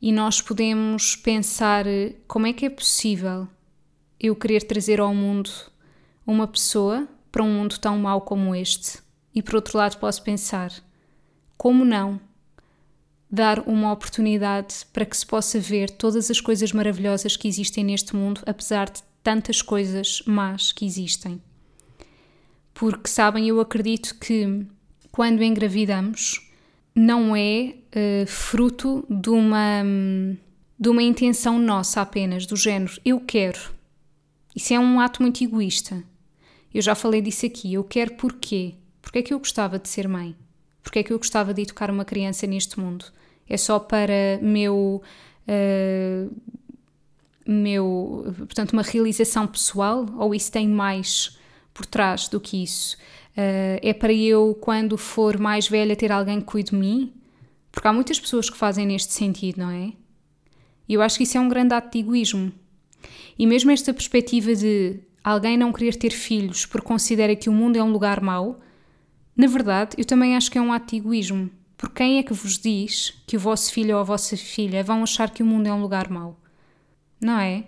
E 0.00 0.12
nós 0.12 0.40
podemos 0.40 1.16
pensar 1.16 1.84
como 2.28 2.46
é 2.46 2.52
que 2.52 2.66
é 2.66 2.70
possível 2.70 3.48
eu 4.20 4.36
querer 4.36 4.62
trazer 4.62 5.00
ao 5.00 5.14
mundo 5.14 5.50
uma 6.24 6.46
pessoa 6.46 7.08
para 7.32 7.42
um 7.42 7.52
mundo 7.52 7.78
tão 7.78 7.98
mau 7.98 8.20
como 8.20 8.54
este. 8.54 8.98
E 9.34 9.42
por 9.42 9.56
outro 9.56 9.76
lado, 9.76 9.98
posso 9.98 10.22
pensar 10.22 10.72
como 11.56 11.84
não 11.84 12.20
dar 13.34 13.60
uma 13.68 13.92
oportunidade 13.92 14.86
para 14.92 15.04
que 15.04 15.16
se 15.16 15.26
possa 15.26 15.58
ver 15.58 15.90
todas 15.90 16.30
as 16.30 16.40
coisas 16.40 16.72
maravilhosas 16.72 17.36
que 17.36 17.48
existem 17.48 17.84
neste 17.84 18.14
mundo, 18.14 18.40
apesar 18.46 18.88
de 18.88 19.02
tantas 19.22 19.60
coisas 19.60 20.22
más 20.26 20.72
que 20.72 20.86
existem. 20.86 21.42
Porque, 22.72 23.08
sabem, 23.08 23.48
eu 23.48 23.60
acredito 23.60 24.16
que 24.18 24.66
quando 25.10 25.42
engravidamos 25.42 26.48
não 26.94 27.34
é 27.34 27.74
uh, 27.74 28.26
fruto 28.26 29.04
de 29.10 29.30
uma, 29.30 29.82
de 30.78 30.88
uma 30.88 31.02
intenção 31.02 31.58
nossa 31.58 32.00
apenas, 32.00 32.46
do 32.46 32.56
género 32.56 33.00
eu 33.04 33.20
quero. 33.20 33.74
Isso 34.54 34.72
é 34.72 34.78
um 34.78 35.00
ato 35.00 35.22
muito 35.22 35.42
egoísta. 35.42 36.04
Eu 36.72 36.82
já 36.82 36.94
falei 36.94 37.20
disso 37.20 37.46
aqui. 37.46 37.74
Eu 37.74 37.82
quero 37.82 38.14
porquê? 38.14 38.74
Porque 39.02 39.18
é 39.18 39.22
que 39.22 39.34
eu 39.34 39.38
gostava 39.38 39.78
de 39.78 39.88
ser 39.88 40.06
mãe? 40.06 40.36
Porque 40.82 40.98
é 41.00 41.02
que 41.02 41.12
eu 41.12 41.18
gostava 41.18 41.52
de 41.52 41.62
educar 41.62 41.90
uma 41.90 42.04
criança 42.04 42.46
neste 42.46 42.78
mundo? 42.78 43.06
É 43.48 43.56
só 43.56 43.78
para 43.78 44.38
meu 44.40 45.02
uh, 45.48 46.34
meu, 47.46 48.34
portanto, 48.38 48.72
uma 48.72 48.82
realização 48.82 49.46
pessoal 49.46 50.06
ou 50.16 50.34
isso 50.34 50.50
tem 50.50 50.66
mais 50.68 51.38
por 51.72 51.84
trás 51.84 52.28
do 52.28 52.40
que 52.40 52.62
isso? 52.62 52.96
Uh, 53.36 53.78
é 53.82 53.92
para 53.92 54.12
eu, 54.12 54.56
quando 54.60 54.96
for 54.96 55.38
mais 55.38 55.68
velha, 55.68 55.96
ter 55.96 56.10
alguém 56.10 56.40
que 56.40 56.46
cuide 56.46 56.70
de 56.70 56.76
mim? 56.76 57.12
Porque 57.70 57.86
há 57.86 57.92
muitas 57.92 58.18
pessoas 58.18 58.48
que 58.48 58.56
fazem 58.56 58.86
neste 58.86 59.12
sentido, 59.12 59.58
não 59.58 59.70
é? 59.70 59.92
E 60.88 60.94
eu 60.94 61.02
acho 61.02 61.16
que 61.16 61.24
isso 61.24 61.36
é 61.36 61.40
um 61.40 61.48
grande 61.48 61.74
ato 61.74 61.90
de 61.90 61.98
egoísmo. 61.98 62.52
E 63.38 63.46
mesmo 63.46 63.70
esta 63.70 63.92
perspectiva 63.92 64.54
de 64.54 65.00
alguém 65.22 65.56
não 65.56 65.72
querer 65.72 65.96
ter 65.96 66.10
filhos 66.10 66.64
porque 66.64 66.86
considera 66.86 67.34
que 67.34 67.48
o 67.48 67.52
mundo 67.52 67.76
é 67.76 67.82
um 67.82 67.90
lugar 67.90 68.20
mau, 68.20 68.60
na 69.36 69.46
verdade, 69.48 69.96
eu 69.98 70.04
também 70.04 70.36
acho 70.36 70.50
que 70.50 70.56
é 70.56 70.60
um 70.60 70.72
ato 70.72 70.90
de 70.90 70.96
egoísmo. 70.96 71.50
Porque 71.84 72.02
quem 72.02 72.18
é 72.18 72.22
que 72.22 72.32
vos 72.32 72.58
diz 72.58 73.12
que 73.26 73.36
o 73.36 73.40
vosso 73.40 73.70
filho 73.70 73.96
ou 73.96 74.00
a 74.00 74.04
vossa 74.04 74.36
filha 74.36 74.82
vão 74.82 75.02
achar 75.02 75.30
que 75.30 75.42
o 75.42 75.46
mundo 75.46 75.66
é 75.66 75.72
um 75.72 75.82
lugar 75.82 76.08
mau? 76.08 76.38
não 77.24 77.38
é? 77.38 77.64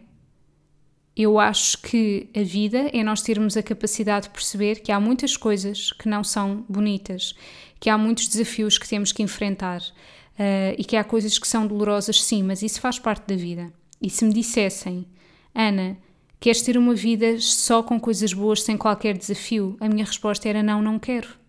Eu 1.17 1.39
acho 1.39 1.79
que 1.79 2.29
a 2.37 2.43
vida 2.43 2.91
é 2.93 3.03
nós 3.03 3.23
termos 3.23 3.57
a 3.57 3.63
capacidade 3.63 4.27
de 4.27 4.33
perceber 4.33 4.81
que 4.81 4.93
há 4.93 5.01
muitas 5.01 5.35
coisas 5.35 5.93
que 5.93 6.09
não 6.09 6.23
são 6.23 6.65
bonitas, 6.69 7.35
que 7.81 7.89
há 7.89 7.97
muitos 7.97 8.29
desafios 8.29 8.77
que 8.77 8.87
temos 8.87 9.13
que 9.13 9.23
enfrentar 9.23 9.81
uh, 9.81 10.75
e 10.77 10.85
que 10.85 10.95
há 10.95 11.03
coisas 11.03 11.39
que 11.39 11.49
são 11.49 11.67
dolorosas, 11.67 12.23
sim, 12.23 12.43
mas 12.43 12.63
isso 12.63 12.81
faz 12.81 12.99
parte 12.99 13.27
da 13.27 13.35
vida. 13.35 13.73
E 14.01 14.11
se 14.11 14.27
me 14.27 14.35
dissessem, 14.35 15.07
Ana, 15.55 15.97
queres 16.39 16.61
ter 16.61 16.77
uma 16.77 16.95
vida 16.95 17.41
só 17.41 17.83
com 17.83 17.99
coisas 17.99 18.35
boas, 18.35 18.63
sem 18.63 18.77
qualquer 18.77 19.17
desafio? 19.17 19.75
A 19.81 19.89
minha 19.89 20.05
resposta 20.05 20.47
era 20.47 20.63
não, 20.63 20.83
não 20.83 20.99
quero. 20.99 21.46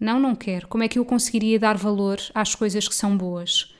Não, 0.00 0.18
não 0.18 0.34
quero. 0.34 0.66
Como 0.66 0.82
é 0.82 0.88
que 0.88 0.98
eu 0.98 1.04
conseguiria 1.04 1.58
dar 1.58 1.76
valor 1.76 2.18
às 2.34 2.54
coisas 2.54 2.88
que 2.88 2.94
são 2.94 3.14
boas? 3.14 3.74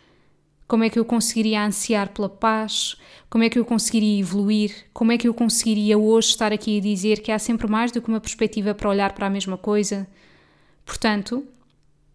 Como 0.68 0.84
é 0.84 0.90
que 0.90 0.98
eu 0.98 1.04
conseguiria 1.04 1.64
ansiar 1.64 2.10
pela 2.10 2.28
paz? 2.28 2.94
Como 3.30 3.42
é 3.42 3.48
que 3.48 3.58
eu 3.58 3.64
conseguiria 3.64 4.20
evoluir? 4.20 4.86
Como 4.92 5.10
é 5.10 5.18
que 5.18 5.26
eu 5.26 5.32
conseguiria 5.32 5.98
hoje 5.98 6.28
estar 6.28 6.52
aqui 6.52 6.78
a 6.78 6.80
dizer 6.80 7.22
que 7.22 7.32
há 7.32 7.38
sempre 7.38 7.66
mais 7.66 7.90
do 7.90 8.02
que 8.02 8.08
uma 8.08 8.20
perspectiva 8.20 8.74
para 8.74 8.88
olhar 8.88 9.12
para 9.14 9.26
a 9.26 9.30
mesma 9.30 9.56
coisa? 9.56 10.06
Portanto, 10.84 11.44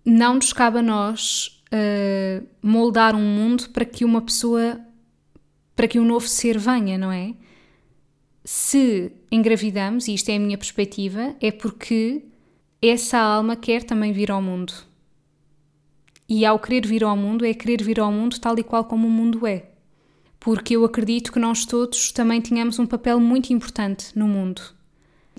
não 0.06 0.36
nos 0.36 0.54
cabe 0.54 0.78
a 0.78 0.82
nós 0.84 1.62
uh, 1.74 2.46
moldar 2.62 3.16
um 3.16 3.26
mundo 3.26 3.70
para 3.72 3.84
que 3.84 4.06
uma 4.06 4.22
pessoa, 4.22 4.80
para 5.76 5.88
que 5.88 6.00
um 6.00 6.06
novo 6.06 6.28
ser 6.28 6.58
venha, 6.58 6.98
não 6.98 7.12
é? 7.12 7.34
Se 8.44 9.12
engravidamos, 9.32 10.08
e 10.08 10.14
isto 10.14 10.30
é 10.30 10.36
a 10.36 10.40
minha 10.40 10.58
perspectiva, 10.58 11.36
é 11.42 11.52
porque 11.52 12.24
essa 12.90 13.18
alma 13.18 13.56
quer 13.56 13.84
também 13.84 14.12
vir 14.12 14.32
ao 14.32 14.42
mundo. 14.42 14.74
E 16.28 16.46
ao 16.46 16.60
querer 16.60 16.86
vir 16.88 17.04
ao 17.04 17.16
mundo, 17.16 17.46
é 17.46 17.54
querer 17.54 17.84
vir 17.84 18.00
ao 18.00 18.12
mundo 18.12 18.40
tal 18.40 18.58
e 18.58 18.64
qual 18.64 18.84
como 18.86 19.08
o 19.08 19.12
mundo 19.12 19.46
é. 19.46 19.70
Porque 20.40 20.76
eu 20.76 20.84
acredito 20.84 21.32
que 21.32 21.40
nós 21.40 21.66
todos 21.66 22.12
também 22.12 22.42
tínhamos 22.42 22.80
um 22.80 22.86
papel 22.86 23.20
muito 23.20 23.54
importante 23.54 24.08
no 24.16 24.28
mundo. 24.28 24.62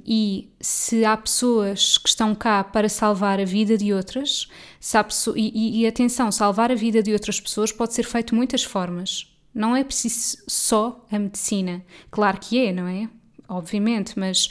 E 0.05 0.49
se 0.61 1.05
há 1.05 1.17
pessoas 1.17 1.99
que 1.99 2.09
estão 2.09 2.35
cá 2.35 2.63
para 2.63 2.89
salvar 2.89 3.41
a 3.41 3.45
vida 3.45 3.77
de 3.77 3.93
outras, 3.93 4.49
pessoa, 5.07 5.37
e, 5.37 5.81
e 5.81 5.87
atenção, 5.87 6.31
salvar 6.31 6.71
a 6.71 6.77
vida 6.77 7.03
de 7.03 7.13
outras 7.13 7.41
pessoas 7.41 7.73
pode 7.73 7.93
ser 7.93 8.05
feito 8.05 8.29
de 8.29 8.35
muitas 8.35 8.63
formas. 8.63 9.33
Não 9.53 9.75
é 9.75 9.83
preciso 9.83 10.39
só 10.47 11.05
a 11.11 11.19
medicina. 11.19 11.85
Claro 12.11 12.39
que 12.39 12.59
é, 12.59 12.73
não 12.73 12.87
é? 12.87 13.09
Obviamente, 13.49 14.19
mas 14.19 14.49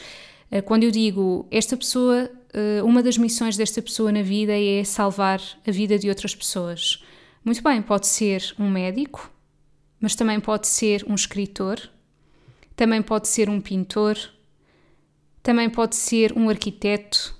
quando 0.65 0.83
eu 0.83 0.91
digo 0.91 1.47
esta 1.51 1.75
pessoa, 1.75 2.29
uh, 2.55 2.85
uma 2.85 3.03
das 3.03 3.17
missões 3.17 3.57
desta 3.57 3.81
pessoa 3.81 4.11
na 4.11 4.21
vida 4.21 4.53
é 4.57 4.83
salvar 4.83 5.41
a 5.67 5.71
vida 5.71 5.99
de 5.99 6.09
outras 6.09 6.33
pessoas. 6.33 7.03
Muito 7.43 7.61
bem, 7.61 7.81
pode 7.81 8.07
ser 8.07 8.55
um 8.57 8.69
médico, 8.69 9.31
mas 9.99 10.15
também 10.15 10.39
pode 10.39 10.67
ser 10.67 11.05
um 11.07 11.15
escritor, 11.15 11.79
também 12.75 13.01
pode 13.01 13.27
ser 13.27 13.49
um 13.49 13.59
pintor, 13.59 14.17
também 15.43 15.69
pode 15.69 15.95
ser 15.95 16.33
um 16.35 16.49
arquiteto. 16.49 17.35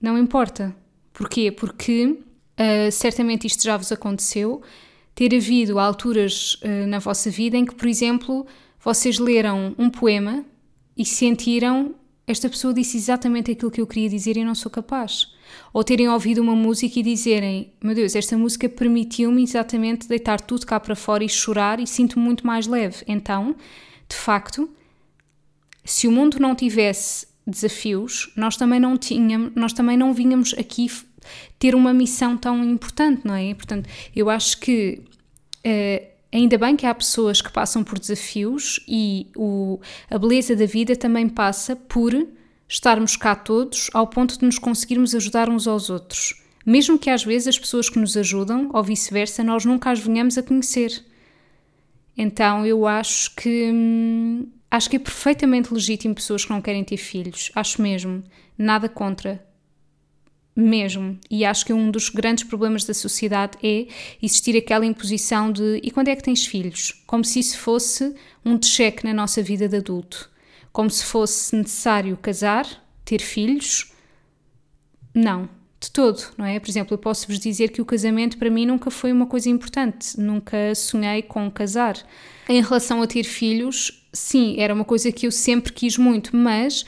Não 0.00 0.18
importa. 0.18 0.74
Porquê? 1.12 1.50
Porque 1.50 2.04
uh, 2.06 2.92
certamente 2.92 3.46
isto 3.46 3.62
já 3.62 3.76
vos 3.76 3.92
aconteceu 3.92 4.62
ter 5.14 5.34
havido 5.34 5.78
alturas 5.78 6.54
uh, 6.54 6.86
na 6.86 6.98
vossa 6.98 7.30
vida 7.30 7.56
em 7.56 7.64
que, 7.64 7.74
por 7.74 7.86
exemplo, 7.86 8.46
vocês 8.80 9.18
leram 9.18 9.74
um 9.78 9.88
poema 9.88 10.44
e 10.96 11.04
sentiram 11.04 11.94
esta 12.26 12.48
pessoa 12.48 12.72
disse 12.72 12.96
exatamente 12.96 13.50
aquilo 13.50 13.70
que 13.70 13.80
eu 13.80 13.86
queria 13.86 14.08
dizer 14.08 14.36
e 14.36 14.44
não 14.44 14.54
sou 14.54 14.70
capaz. 14.70 15.32
Ou 15.72 15.84
terem 15.84 16.08
ouvido 16.08 16.40
uma 16.40 16.56
música 16.56 16.98
e 16.98 17.02
dizerem: 17.02 17.72
Meu 17.82 17.94
Deus, 17.94 18.16
esta 18.16 18.36
música 18.36 18.68
permitiu-me 18.68 19.42
exatamente 19.42 20.08
deitar 20.08 20.40
tudo 20.40 20.66
cá 20.66 20.80
para 20.80 20.96
fora 20.96 21.22
e 21.22 21.28
chorar 21.28 21.80
e 21.80 21.86
sinto-me 21.86 22.24
muito 22.24 22.46
mais 22.46 22.66
leve. 22.66 23.04
Então, 23.06 23.54
de 24.08 24.16
facto, 24.16 24.70
se 25.84 26.08
o 26.08 26.12
mundo 26.12 26.38
não 26.40 26.54
tivesse 26.54 27.26
desafios, 27.46 28.32
nós 28.34 28.56
também 28.56 28.80
não 28.80 28.96
tínhamos, 28.96 29.52
nós 29.54 29.72
também 29.74 29.96
não 29.96 30.14
vínhamos 30.14 30.54
aqui 30.54 30.90
ter 31.58 31.74
uma 31.74 31.92
missão 31.92 32.36
tão 32.38 32.64
importante, 32.64 33.22
não 33.24 33.34
é? 33.34 33.54
Portanto, 33.54 33.88
eu 34.16 34.30
acho 34.30 34.58
que 34.60 35.02
uh, 35.66 36.13
ainda 36.34 36.58
bem 36.58 36.74
que 36.74 36.84
há 36.84 36.94
pessoas 36.94 37.40
que 37.40 37.52
passam 37.52 37.84
por 37.84 37.98
desafios 37.98 38.84
e 38.88 39.28
o, 39.36 39.80
a 40.10 40.18
beleza 40.18 40.56
da 40.56 40.66
vida 40.66 40.96
também 40.96 41.28
passa 41.28 41.76
por 41.76 42.12
estarmos 42.68 43.16
cá 43.16 43.36
todos 43.36 43.88
ao 43.94 44.06
ponto 44.06 44.38
de 44.38 44.44
nos 44.44 44.58
conseguirmos 44.58 45.14
ajudar 45.14 45.48
uns 45.48 45.68
aos 45.68 45.90
outros. 45.90 46.42
Mesmo 46.66 46.98
que 46.98 47.08
às 47.08 47.22
vezes 47.22 47.48
as 47.48 47.58
pessoas 47.58 47.88
que 47.88 47.98
nos 47.98 48.16
ajudam, 48.16 48.70
ou 48.72 48.82
vice-versa, 48.82 49.44
nós 49.44 49.64
nunca 49.64 49.90
as 49.90 50.00
venhamos 50.00 50.36
a 50.36 50.42
conhecer. 50.42 51.04
Então 52.16 52.66
eu 52.66 52.86
acho 52.86 53.34
que 53.36 53.70
hum, 53.72 54.48
acho 54.70 54.90
que 54.90 54.96
é 54.96 54.98
perfeitamente 54.98 55.72
legítimo 55.72 56.14
pessoas 56.14 56.44
que 56.44 56.50
não 56.50 56.60
querem 56.60 56.82
ter 56.82 56.96
filhos. 56.96 57.52
Acho 57.54 57.80
mesmo. 57.80 58.24
Nada 58.58 58.88
contra 58.88 59.44
mesmo. 60.56 61.18
E 61.30 61.44
acho 61.44 61.66
que 61.66 61.72
um 61.72 61.90
dos 61.90 62.08
grandes 62.08 62.44
problemas 62.44 62.84
da 62.84 62.94
sociedade 62.94 63.58
é 63.62 63.86
existir 64.22 64.56
aquela 64.56 64.86
imposição 64.86 65.50
de 65.50 65.80
e 65.82 65.90
quando 65.90 66.08
é 66.08 66.16
que 66.16 66.22
tens 66.22 66.46
filhos? 66.46 67.02
Como 67.06 67.24
se 67.24 67.40
isso 67.40 67.58
fosse 67.58 68.14
um 68.44 68.60
cheque 68.62 69.04
na 69.04 69.12
nossa 69.12 69.42
vida 69.42 69.68
de 69.68 69.76
adulto. 69.76 70.30
Como 70.72 70.90
se 70.90 71.04
fosse 71.04 71.56
necessário 71.56 72.16
casar, 72.16 72.66
ter 73.04 73.20
filhos. 73.20 73.92
Não, 75.14 75.48
de 75.80 75.90
todo, 75.90 76.20
não 76.36 76.44
é? 76.44 76.58
Por 76.58 76.68
exemplo, 76.68 76.94
eu 76.94 76.98
posso 76.98 77.26
vos 77.26 77.38
dizer 77.38 77.70
que 77.70 77.80
o 77.80 77.84
casamento 77.84 78.38
para 78.38 78.50
mim 78.50 78.66
nunca 78.66 78.90
foi 78.90 79.12
uma 79.12 79.26
coisa 79.26 79.48
importante, 79.48 80.18
nunca 80.18 80.74
sonhei 80.74 81.22
com 81.22 81.50
casar. 81.50 81.96
Em 82.48 82.60
relação 82.60 83.00
a 83.02 83.06
ter 83.06 83.24
filhos, 83.24 84.06
sim, 84.12 84.56
era 84.58 84.74
uma 84.74 84.84
coisa 84.84 85.12
que 85.12 85.26
eu 85.26 85.30
sempre 85.30 85.72
quis 85.72 85.96
muito, 85.96 86.36
mas 86.36 86.84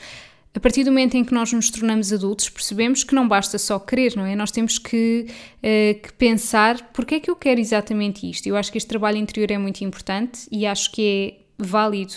a 0.57 0.59
partir 0.59 0.83
do 0.83 0.89
momento 0.89 1.13
em 1.15 1.23
que 1.23 1.35
nós 1.35 1.53
nos 1.53 1.69
tornamos 1.69 2.11
adultos, 2.11 2.49
percebemos 2.49 3.03
que 3.03 3.13
não 3.13 3.27
basta 3.27 3.59
só 3.59 3.77
querer, 3.77 4.15
não 4.15 4.25
é? 4.25 4.35
Nós 4.35 4.49
temos 4.49 4.79
que, 4.79 5.27
uh, 5.29 6.01
que 6.01 6.11
pensar 6.13 6.89
porque 6.91 7.13
é 7.13 7.19
que 7.19 7.29
eu 7.29 7.35
quero 7.35 7.59
exatamente 7.59 8.27
isto. 8.27 8.47
Eu 8.47 8.55
acho 8.55 8.71
que 8.71 8.77
este 8.79 8.87
trabalho 8.87 9.17
interior 9.17 9.51
é 9.51 9.57
muito 9.59 9.81
importante 9.81 10.47
e 10.51 10.65
acho 10.65 10.91
que 10.91 11.37
é 11.59 11.63
válido 11.63 12.15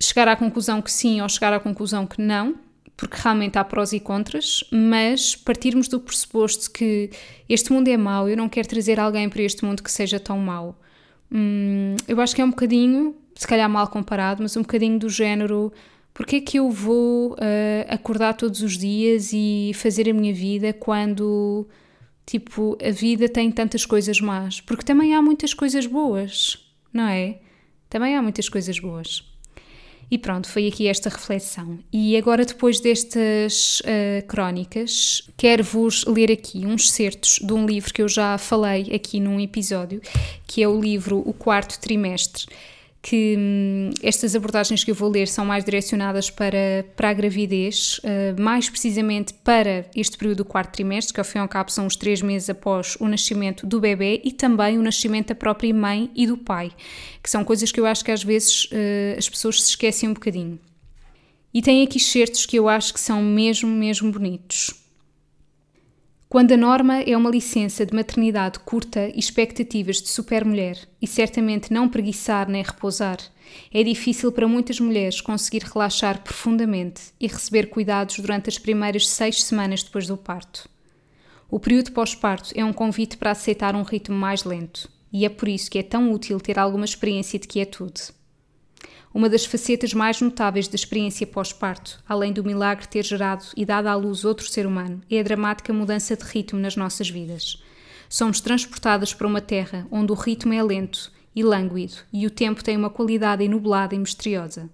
chegar 0.00 0.26
à 0.26 0.34
conclusão 0.34 0.80
que 0.80 0.90
sim 0.90 1.20
ou 1.20 1.28
chegar 1.28 1.52
à 1.52 1.60
conclusão 1.60 2.06
que 2.06 2.18
não, 2.18 2.54
porque 2.96 3.18
realmente 3.20 3.58
há 3.58 3.64
prós 3.64 3.92
e 3.92 4.00
contras, 4.00 4.64
mas 4.72 5.36
partirmos 5.36 5.86
do 5.86 6.00
pressuposto 6.00 6.70
que 6.70 7.10
este 7.46 7.70
mundo 7.70 7.88
é 7.88 7.96
mau, 7.98 8.26
eu 8.26 8.38
não 8.38 8.48
quero 8.48 8.66
trazer 8.68 8.98
alguém 8.98 9.28
para 9.28 9.42
este 9.42 9.62
mundo 9.62 9.82
que 9.82 9.92
seja 9.92 10.18
tão 10.18 10.38
mau. 10.38 10.80
Hum, 11.30 11.94
eu 12.08 12.18
acho 12.22 12.34
que 12.34 12.40
é 12.40 12.44
um 12.44 12.50
bocadinho, 12.50 13.14
se 13.34 13.46
calhar 13.46 13.68
mal 13.68 13.86
comparado, 13.88 14.42
mas 14.42 14.56
um 14.56 14.62
bocadinho 14.62 14.98
do 14.98 15.10
género 15.10 15.70
porque 16.16 16.36
é 16.36 16.40
que 16.40 16.58
eu 16.58 16.70
vou 16.70 17.32
uh, 17.32 17.36
acordar 17.88 18.32
todos 18.32 18.62
os 18.62 18.78
dias 18.78 19.34
e 19.34 19.72
fazer 19.74 20.08
a 20.08 20.14
minha 20.14 20.32
vida 20.32 20.72
quando, 20.72 21.68
tipo, 22.24 22.78
a 22.82 22.90
vida 22.90 23.28
tem 23.28 23.50
tantas 23.50 23.84
coisas 23.84 24.18
más? 24.18 24.58
Porque 24.62 24.82
também 24.82 25.14
há 25.14 25.20
muitas 25.20 25.52
coisas 25.52 25.84
boas, 25.84 26.56
não 26.90 27.06
é? 27.06 27.38
Também 27.90 28.16
há 28.16 28.22
muitas 28.22 28.48
coisas 28.48 28.78
boas. 28.78 29.22
E 30.10 30.16
pronto, 30.16 30.48
foi 30.48 30.66
aqui 30.66 30.88
esta 30.88 31.10
reflexão. 31.10 31.80
E 31.92 32.16
agora, 32.16 32.46
depois 32.46 32.80
destas 32.80 33.80
uh, 33.80 34.26
crónicas, 34.26 35.28
quero-vos 35.36 36.06
ler 36.06 36.32
aqui 36.32 36.64
uns 36.64 36.90
certos 36.92 37.40
de 37.42 37.52
um 37.52 37.66
livro 37.66 37.92
que 37.92 38.00
eu 38.00 38.08
já 38.08 38.38
falei 38.38 38.90
aqui 38.94 39.20
num 39.20 39.38
episódio, 39.38 40.00
que 40.46 40.62
é 40.62 40.68
o 40.68 40.80
livro 40.80 41.22
O 41.26 41.34
Quarto 41.34 41.78
Trimestre 41.78 42.46
que 43.08 43.36
hum, 43.38 43.90
estas 44.02 44.34
abordagens 44.34 44.82
que 44.82 44.90
eu 44.90 44.94
vou 44.94 45.08
ler 45.08 45.28
são 45.28 45.46
mais 45.46 45.64
direcionadas 45.64 46.28
para, 46.28 46.84
para 46.96 47.10
a 47.10 47.12
gravidez, 47.12 48.00
uh, 48.00 48.42
mais 48.42 48.68
precisamente 48.68 49.32
para 49.32 49.88
este 49.94 50.18
período 50.18 50.38
do 50.38 50.44
quarto 50.44 50.72
trimestre, 50.72 51.14
que 51.14 51.20
ao 51.20 51.24
fim 51.24 51.38
e 51.38 51.40
ao 51.40 51.46
cabo 51.46 51.70
são 51.70 51.86
os 51.86 51.94
três 51.94 52.20
meses 52.20 52.50
após 52.50 52.96
o 52.98 53.06
nascimento 53.06 53.64
do 53.64 53.78
bebê 53.78 54.20
e 54.24 54.32
também 54.32 54.76
o 54.76 54.82
nascimento 54.82 55.28
da 55.28 55.36
própria 55.36 55.72
mãe 55.72 56.10
e 56.16 56.26
do 56.26 56.36
pai, 56.36 56.72
que 57.22 57.30
são 57.30 57.44
coisas 57.44 57.70
que 57.70 57.78
eu 57.78 57.86
acho 57.86 58.04
que 58.04 58.10
às 58.10 58.24
vezes 58.24 58.64
uh, 58.64 59.16
as 59.16 59.28
pessoas 59.28 59.62
se 59.62 59.70
esquecem 59.70 60.08
um 60.08 60.14
bocadinho. 60.14 60.58
E 61.54 61.62
tem 61.62 61.84
aqui 61.84 62.00
certos 62.00 62.44
que 62.44 62.58
eu 62.58 62.68
acho 62.68 62.92
que 62.92 62.98
são 62.98 63.22
mesmo, 63.22 63.70
mesmo 63.70 64.10
bonitos. 64.10 64.74
Quando 66.36 66.52
a 66.52 66.56
norma 66.58 67.00
é 67.00 67.16
uma 67.16 67.30
licença 67.30 67.86
de 67.86 67.94
maternidade 67.94 68.58
curta 68.58 69.08
e 69.08 69.18
expectativas 69.18 70.02
de 70.02 70.10
supermulher, 70.10 70.86
e 71.00 71.06
certamente 71.06 71.72
não 71.72 71.88
preguiçar 71.88 72.46
nem 72.46 72.62
repousar, 72.62 73.16
é 73.72 73.82
difícil 73.82 74.30
para 74.30 74.46
muitas 74.46 74.78
mulheres 74.78 75.22
conseguir 75.22 75.62
relaxar 75.62 76.22
profundamente 76.22 77.04
e 77.18 77.26
receber 77.26 77.70
cuidados 77.70 78.18
durante 78.18 78.50
as 78.50 78.58
primeiras 78.58 79.08
seis 79.08 79.44
semanas 79.44 79.82
depois 79.82 80.06
do 80.06 80.14
parto. 80.18 80.68
O 81.50 81.58
período 81.58 81.92
pós-parto 81.92 82.52
é 82.54 82.62
um 82.62 82.72
convite 82.74 83.16
para 83.16 83.30
aceitar 83.30 83.74
um 83.74 83.82
ritmo 83.82 84.14
mais 84.14 84.44
lento, 84.44 84.90
e 85.10 85.24
é 85.24 85.30
por 85.30 85.48
isso 85.48 85.70
que 85.70 85.78
é 85.78 85.82
tão 85.82 86.12
útil 86.12 86.38
ter 86.38 86.58
alguma 86.58 86.84
experiência 86.84 87.38
de 87.38 87.48
quietude. 87.48 88.14
Uma 89.16 89.30
das 89.30 89.46
facetas 89.46 89.94
mais 89.94 90.20
notáveis 90.20 90.68
da 90.68 90.74
experiência 90.74 91.26
pós-parto, 91.26 92.04
além 92.06 92.34
do 92.34 92.44
milagre 92.44 92.86
ter 92.86 93.02
gerado 93.02 93.46
e 93.56 93.64
dado 93.64 93.86
à 93.86 93.94
luz 93.94 94.26
outro 94.26 94.46
ser 94.46 94.66
humano, 94.66 95.00
é 95.10 95.18
a 95.18 95.22
dramática 95.22 95.72
mudança 95.72 96.14
de 96.14 96.22
ritmo 96.22 96.60
nas 96.60 96.76
nossas 96.76 97.08
vidas. 97.08 97.64
Somos 98.10 98.42
transportadas 98.42 99.14
para 99.14 99.26
uma 99.26 99.40
terra 99.40 99.86
onde 99.90 100.12
o 100.12 100.14
ritmo 100.14 100.52
é 100.52 100.62
lento 100.62 101.10
e 101.34 101.42
lânguido 101.42 101.94
e 102.12 102.26
o 102.26 102.30
tempo 102.30 102.62
tem 102.62 102.76
uma 102.76 102.90
qualidade 102.90 103.42
enublada 103.42 103.94
e 103.94 103.98
misteriosa. 103.98 104.68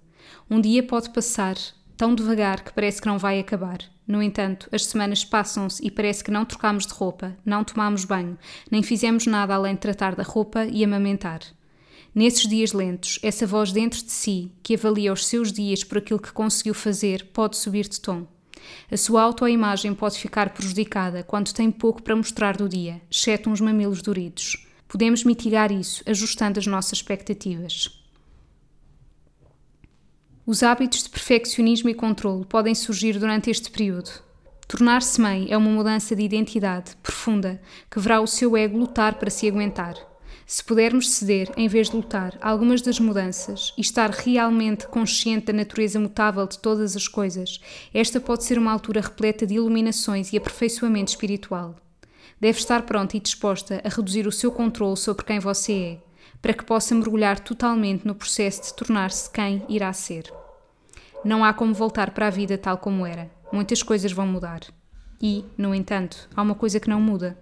Um 0.49 0.59
dia 0.59 0.83
pode 0.83 1.11
passar 1.11 1.55
tão 1.95 2.13
devagar 2.13 2.65
que 2.65 2.73
parece 2.73 3.01
que 3.01 3.07
não 3.07 3.17
vai 3.17 3.39
acabar. 3.39 3.77
No 4.05 4.21
entanto, 4.21 4.67
as 4.73 4.85
semanas 4.85 5.23
passam-se 5.23 5.81
e 5.87 5.89
parece 5.89 6.21
que 6.21 6.31
não 6.31 6.43
trocamos 6.43 6.85
de 6.85 6.93
roupa, 6.93 7.33
não 7.45 7.63
tomamos 7.63 8.03
banho, 8.03 8.37
nem 8.69 8.83
fizemos 8.83 9.25
nada 9.25 9.55
além 9.55 9.75
de 9.75 9.79
tratar 9.79 10.15
da 10.15 10.23
roupa 10.23 10.65
e 10.65 10.83
amamentar. 10.83 11.39
Nesses 12.15 12.47
dias 12.47 12.73
lentos, 12.73 13.17
essa 13.23 13.47
voz 13.47 13.71
dentro 13.71 14.03
de 14.03 14.11
si, 14.11 14.51
que 14.61 14.75
avalia 14.75 15.11
os 15.11 15.25
seus 15.25 15.51
dias 15.51 15.83
por 15.83 15.97
aquilo 15.97 16.19
que 16.19 16.31
conseguiu 16.31 16.75
fazer, 16.75 17.25
pode 17.33 17.57
subir 17.57 17.87
de 17.87 17.99
tom. 17.99 18.27
A 18.91 18.95
sua 18.95 19.23
autoimagem 19.23 19.93
pode 19.95 20.19
ficar 20.19 20.53
prejudicada 20.53 21.23
quando 21.23 21.51
tem 21.51 21.71
pouco 21.71 22.03
para 22.03 22.15
mostrar 22.15 22.55
do 22.55 22.69
dia, 22.69 23.01
exceto 23.09 23.49
uns 23.49 23.59
mamilos 23.59 24.01
doridos. 24.01 24.67
Podemos 24.87 25.23
mitigar 25.23 25.71
isso 25.71 26.03
ajustando 26.05 26.59
as 26.59 26.67
nossas 26.67 26.99
expectativas. 26.99 27.99
Os 30.45 30.61
hábitos 30.61 31.03
de 31.03 31.09
perfeccionismo 31.09 31.89
e 31.89 31.95
controle 31.95 32.45
podem 32.45 32.75
surgir 32.75 33.17
durante 33.17 33.49
este 33.49 33.71
período. 33.71 34.11
Tornar-se 34.67 35.19
mãe 35.19 35.47
é 35.49 35.57
uma 35.57 35.69
mudança 35.69 36.15
de 36.15 36.21
identidade 36.21 36.95
profunda 36.97 37.59
que 37.89 37.99
verá 37.99 38.21
o 38.21 38.27
seu 38.27 38.55
ego 38.55 38.77
lutar 38.77 39.15
para 39.15 39.31
se 39.31 39.47
aguentar. 39.47 40.12
Se 40.45 40.63
pudermos 40.63 41.09
ceder, 41.09 41.51
em 41.55 41.67
vez 41.67 41.89
de 41.89 41.95
lutar, 41.95 42.37
algumas 42.41 42.81
das 42.81 42.99
mudanças 42.99 43.73
e 43.77 43.81
estar 43.81 44.09
realmente 44.09 44.87
consciente 44.87 45.47
da 45.47 45.53
natureza 45.53 45.99
mutável 45.99 46.45
de 46.45 46.59
todas 46.59 46.95
as 46.95 47.07
coisas, 47.07 47.59
esta 47.93 48.19
pode 48.19 48.43
ser 48.43 48.57
uma 48.57 48.71
altura 48.71 49.01
repleta 49.01 49.47
de 49.47 49.55
iluminações 49.55 50.33
e 50.33 50.37
aperfeiçoamento 50.37 51.11
espiritual. 51.11 51.75
Deve 52.39 52.59
estar 52.59 52.81
pronta 52.83 53.15
e 53.15 53.21
disposta 53.21 53.81
a 53.85 53.89
reduzir 53.89 54.27
o 54.27 54.31
seu 54.31 54.51
controle 54.51 54.97
sobre 54.97 55.23
quem 55.23 55.39
você 55.39 55.73
é, 55.73 55.97
para 56.41 56.53
que 56.53 56.65
possa 56.65 56.93
mergulhar 56.93 57.39
totalmente 57.39 58.05
no 58.05 58.13
processo 58.13 58.63
de 58.63 58.73
tornar-se 58.73 59.29
quem 59.29 59.63
irá 59.69 59.93
ser. 59.93 60.31
Não 61.23 61.43
há 61.45 61.53
como 61.53 61.73
voltar 61.73 62.11
para 62.11 62.27
a 62.27 62.29
vida 62.29 62.57
tal 62.57 62.77
como 62.77 63.05
era. 63.05 63.31
Muitas 63.49 63.81
coisas 63.81 64.11
vão 64.11 64.27
mudar. 64.27 64.59
E, 65.21 65.45
no 65.57 65.73
entanto, 65.73 66.27
há 66.35 66.41
uma 66.41 66.53
coisa 66.53 66.81
que 66.81 66.89
não 66.89 66.99
muda: 66.99 67.37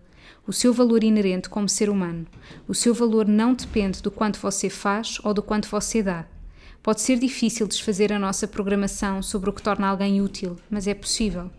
o 0.52 0.54
seu 0.54 0.74
valor 0.74 1.02
inerente 1.02 1.48
como 1.48 1.70
ser 1.70 1.90
humano. 1.90 2.28
O 2.68 2.76
seu 2.76 2.94
valor 2.94 3.26
não 3.26 3.54
depende 3.54 4.02
do 4.02 4.12
quanto 4.12 4.38
você 4.38 4.70
faz 4.70 5.18
ou 5.24 5.34
do 5.34 5.42
quanto 5.42 5.70
você 5.70 6.04
dá. 6.04 6.26
Pode 6.84 7.00
ser 7.00 7.18
difícil 7.18 7.66
desfazer 7.66 8.12
a 8.12 8.20
nossa 8.20 8.46
programação 8.46 9.24
sobre 9.24 9.50
o 9.50 9.54
que 9.54 9.62
torna 9.62 9.88
alguém 9.88 10.22
útil, 10.22 10.58
mas 10.70 10.88
é 10.88 10.94
possível. 10.94 11.50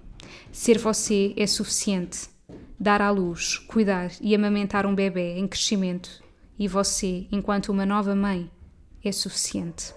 Ser 0.52 0.76
você 0.76 1.32
é 1.38 1.46
suficiente. 1.46 2.28
Dar 2.78 3.00
à 3.00 3.10
luz, 3.10 3.56
cuidar 3.56 4.12
e 4.20 4.34
amamentar 4.34 4.84
um 4.84 4.94
bebê 4.94 5.38
em 5.38 5.48
crescimento 5.48 6.22
e 6.58 6.68
você, 6.68 7.26
enquanto 7.32 7.70
uma 7.70 7.86
nova 7.86 8.14
mãe, 8.14 8.50
é 9.02 9.10
suficiente. 9.10 9.94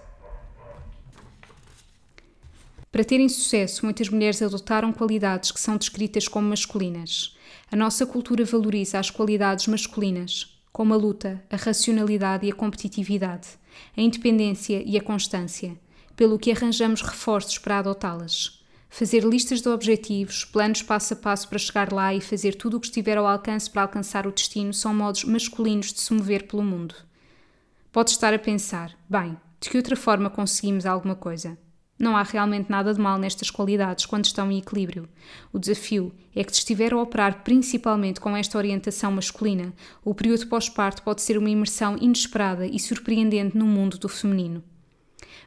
Para 2.90 3.04
terem 3.04 3.28
sucesso, 3.28 3.84
muitas 3.84 4.08
mulheres 4.08 4.40
adotaram 4.40 4.90
qualidades 4.90 5.50
que 5.50 5.60
são 5.60 5.76
descritas 5.76 6.26
como 6.26 6.48
masculinas. 6.48 7.35
A 7.70 7.74
nossa 7.74 8.06
cultura 8.06 8.44
valoriza 8.44 8.98
as 8.98 9.10
qualidades 9.10 9.66
masculinas, 9.66 10.56
como 10.72 10.94
a 10.94 10.96
luta, 10.96 11.42
a 11.50 11.56
racionalidade 11.56 12.46
e 12.46 12.50
a 12.50 12.54
competitividade, 12.54 13.48
a 13.96 14.00
independência 14.00 14.82
e 14.86 14.96
a 14.96 15.02
constância, 15.02 15.76
pelo 16.14 16.38
que 16.38 16.52
arranjamos 16.52 17.02
reforços 17.02 17.58
para 17.58 17.78
adotá-las. 17.78 18.64
Fazer 18.88 19.24
listas 19.24 19.60
de 19.60 19.68
objetivos, 19.68 20.44
planos 20.44 20.80
passo 20.80 21.14
a 21.14 21.16
passo 21.16 21.48
para 21.48 21.58
chegar 21.58 21.92
lá 21.92 22.14
e 22.14 22.20
fazer 22.20 22.54
tudo 22.54 22.76
o 22.76 22.80
que 22.80 22.86
estiver 22.86 23.18
ao 23.18 23.26
alcance 23.26 23.68
para 23.68 23.82
alcançar 23.82 24.28
o 24.28 24.32
destino 24.32 24.72
são 24.72 24.94
modos 24.94 25.24
masculinos 25.24 25.92
de 25.92 26.00
se 26.00 26.14
mover 26.14 26.46
pelo 26.46 26.62
mundo. 26.62 26.94
Pode 27.90 28.10
estar 28.10 28.32
a 28.32 28.38
pensar: 28.38 28.96
bem, 29.10 29.36
de 29.60 29.68
que 29.68 29.76
outra 29.76 29.96
forma 29.96 30.30
conseguimos 30.30 30.86
alguma 30.86 31.16
coisa? 31.16 31.58
Não 31.98 32.16
há 32.16 32.22
realmente 32.22 32.70
nada 32.70 32.92
de 32.92 33.00
mal 33.00 33.18
nestas 33.18 33.50
qualidades 33.50 34.04
quando 34.04 34.26
estão 34.26 34.52
em 34.52 34.58
equilíbrio. 34.58 35.08
O 35.52 35.58
desafio 35.58 36.12
é 36.34 36.44
que, 36.44 36.52
se 36.52 36.58
estiver 36.58 36.92
a 36.92 37.00
operar 37.00 37.42
principalmente 37.42 38.20
com 38.20 38.36
esta 38.36 38.58
orientação 38.58 39.10
masculina, 39.10 39.72
o 40.04 40.14
período 40.14 40.46
pós-parto 40.46 41.02
pode 41.02 41.22
ser 41.22 41.38
uma 41.38 41.48
imersão 41.48 41.96
inesperada 41.98 42.66
e 42.66 42.78
surpreendente 42.78 43.56
no 43.56 43.66
mundo 43.66 43.96
do 43.96 44.08
feminino. 44.08 44.62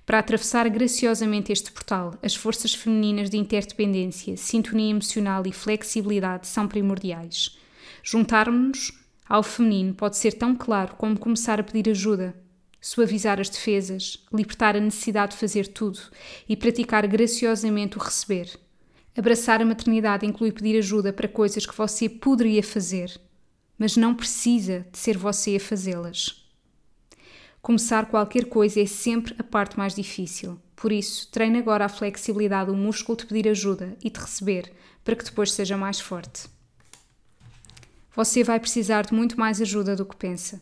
Para 0.08 0.18
atravessar 0.18 0.68
graciosamente 0.70 1.52
este 1.52 1.72
portal, 1.72 2.16
as 2.24 2.34
forças 2.34 2.74
femininas 2.74 3.30
de 3.30 3.38
interdependência, 3.38 4.36
sintonia 4.36 4.90
emocional 4.90 5.44
e 5.46 5.52
flexibilidade 5.52 6.48
são 6.48 6.68
primordiais. 6.68 7.56
Juntarmos-nos 8.02 8.92
ao 9.28 9.44
feminino 9.44 9.94
pode 9.94 10.18
ser 10.18 10.32
tão 10.32 10.56
claro 10.56 10.96
como 10.96 11.20
começar 11.20 11.60
a 11.60 11.64
pedir 11.64 11.92
ajuda, 11.92 12.36
suavizar 12.82 13.40
as 13.40 13.50
defesas, 13.50 14.26
libertar 14.32 14.76
a 14.76 14.80
necessidade 14.80 15.34
de 15.34 15.38
fazer 15.38 15.68
tudo 15.68 16.00
e 16.48 16.56
praticar 16.56 17.06
graciosamente 17.08 17.98
o 17.98 18.02
receber. 18.02 18.50
Abraçar 19.18 19.62
a 19.62 19.66
maternidade 19.66 20.26
inclui 20.26 20.52
pedir 20.52 20.78
ajuda 20.78 21.12
para 21.12 21.28
coisas 21.28 21.66
que 21.66 21.76
você 21.76 22.08
poderia 22.08 22.64
fazer, 22.64 23.20
mas 23.78 23.98
não 23.98 24.16
precisa 24.16 24.86
de 24.92 24.98
ser 24.98 25.18
você 25.18 25.56
a 25.58 25.60
fazê-las. 25.60 26.46
Começar 27.62 28.06
qualquer 28.06 28.46
coisa 28.46 28.80
é 28.82 28.86
sempre 28.86 29.36
a 29.38 29.44
parte 29.44 29.78
mais 29.78 29.94
difícil. 29.94 30.58
Por 30.76 30.94
isso, 30.94 31.28
treine 31.30 31.58
agora 31.58 31.86
a 31.86 31.90
flexibilidade 31.90 32.72
do 32.72 32.78
músculo 32.78 33.18
de 33.18 33.26
pedir 33.26 33.50
ajuda 33.50 33.98
e 34.02 34.10
de 34.10 34.18
receber, 34.18 34.72
para 35.04 35.16
que 35.16 35.26
depois 35.26 35.52
seja 35.52 35.76
mais 35.76 36.00
forte. 36.00 36.48
Você 38.16 38.44
vai 38.44 38.60
precisar 38.60 39.06
de 39.06 39.14
muito 39.14 39.38
mais 39.38 39.62
ajuda 39.62 39.96
do 39.96 40.06
que 40.06 40.16
pensa. 40.16 40.62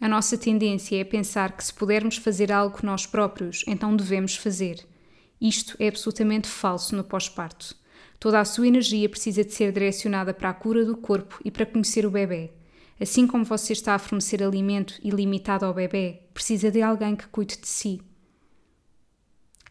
A 0.00 0.08
nossa 0.08 0.38
tendência 0.38 1.00
é 1.00 1.04
pensar 1.04 1.56
que 1.56 1.64
se 1.64 1.74
pudermos 1.74 2.16
fazer 2.16 2.52
algo 2.52 2.78
nós 2.84 3.04
próprios, 3.04 3.64
então 3.66 3.96
devemos 3.96 4.36
fazer. 4.36 4.86
Isto 5.40 5.76
é 5.78 5.88
absolutamente 5.88 6.46
falso 6.48 6.94
no 6.94 7.02
pós-parto. 7.02 7.74
Toda 8.20 8.40
a 8.40 8.44
sua 8.44 8.68
energia 8.68 9.08
precisa 9.08 9.44
de 9.44 9.52
ser 9.52 9.72
direcionada 9.72 10.32
para 10.32 10.50
a 10.50 10.54
cura 10.54 10.84
do 10.84 10.96
corpo 10.96 11.40
e 11.44 11.50
para 11.50 11.66
conhecer 11.66 12.06
o 12.06 12.10
bebê. 12.10 12.50
Assim 13.00 13.26
como 13.26 13.44
você 13.44 13.72
está 13.72 13.94
a 13.94 13.98
fornecer 13.98 14.42
alimento 14.42 14.94
ilimitado 15.02 15.64
ao 15.64 15.74
bebê, 15.74 16.22
precisa 16.34 16.70
de 16.70 16.82
alguém 16.82 17.14
que 17.14 17.28
cuide 17.28 17.56
de 17.56 17.68
si. 17.68 18.00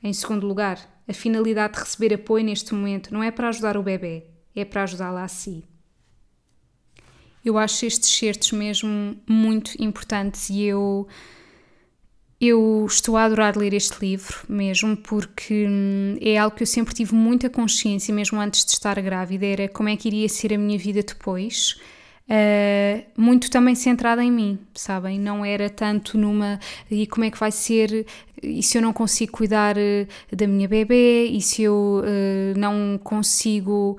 Em 0.01 0.13
segundo 0.13 0.47
lugar, 0.47 1.01
a 1.07 1.13
finalidade 1.13 1.73
de 1.73 1.79
receber 1.79 2.13
apoio 2.13 2.45
neste 2.45 2.73
momento 2.73 3.13
não 3.13 3.23
é 3.23 3.31
para 3.31 3.49
ajudar 3.49 3.77
o 3.77 3.83
bebê, 3.83 4.25
é 4.55 4.63
para 4.63 4.83
ajudá-la 4.83 5.23
a 5.23 5.27
si. 5.27 5.63
Eu 7.47 7.57
acho 7.57 7.86
estes 7.86 8.10
certos 8.10 8.51
mesmo 8.51 9.15
muito 9.25 9.71
importantes 9.81 10.49
e 10.49 10.63
eu 10.63 11.07
eu 12.41 12.86
estou 12.86 13.15
a 13.15 13.23
adorar 13.23 13.57
ler 13.57 13.73
este 13.73 13.97
livro 14.05 14.38
mesmo 14.49 14.97
porque 14.97 15.65
hum, 15.65 16.17
é 16.19 16.38
algo 16.38 16.57
que 16.57 16.62
eu 16.62 16.67
sempre 16.67 16.93
tive 16.93 17.15
muita 17.15 17.49
consciência 17.49 18.13
mesmo 18.13 18.38
antes 18.38 18.65
de 18.65 18.71
estar 18.71 19.01
grávida 19.01 19.45
era 19.45 19.69
como 19.69 19.88
é 19.88 19.95
que 19.95 20.10
iria 20.10 20.27
ser 20.27 20.53
a 20.53 20.57
minha 20.57 20.77
vida 20.77 21.01
depois 21.01 21.79
Uh, 22.29 23.05
muito 23.15 23.49
também 23.49 23.73
centrada 23.73 24.21
em 24.21 24.29
mim, 24.29 24.59
sabem? 24.75 25.17
Não 25.17 25.45
era 25.45 25.69
tanto 25.69 26.17
numa 26.17 26.59
e 26.91 27.07
como 27.07 27.23
é 27.23 27.31
que 27.31 27.39
vai 27.39 27.51
ser, 27.51 28.05
e 28.43 28.61
se 28.61 28.77
eu 28.77 28.81
não 28.81 28.91
consigo 28.91 29.31
cuidar 29.31 29.77
uh, 29.77 30.35
da 30.35 30.45
minha 30.45 30.67
bebê, 30.67 31.27
e 31.27 31.41
se 31.41 31.63
eu 31.63 32.01
uh, 32.03 32.59
não 32.59 32.99
consigo, 33.01 33.97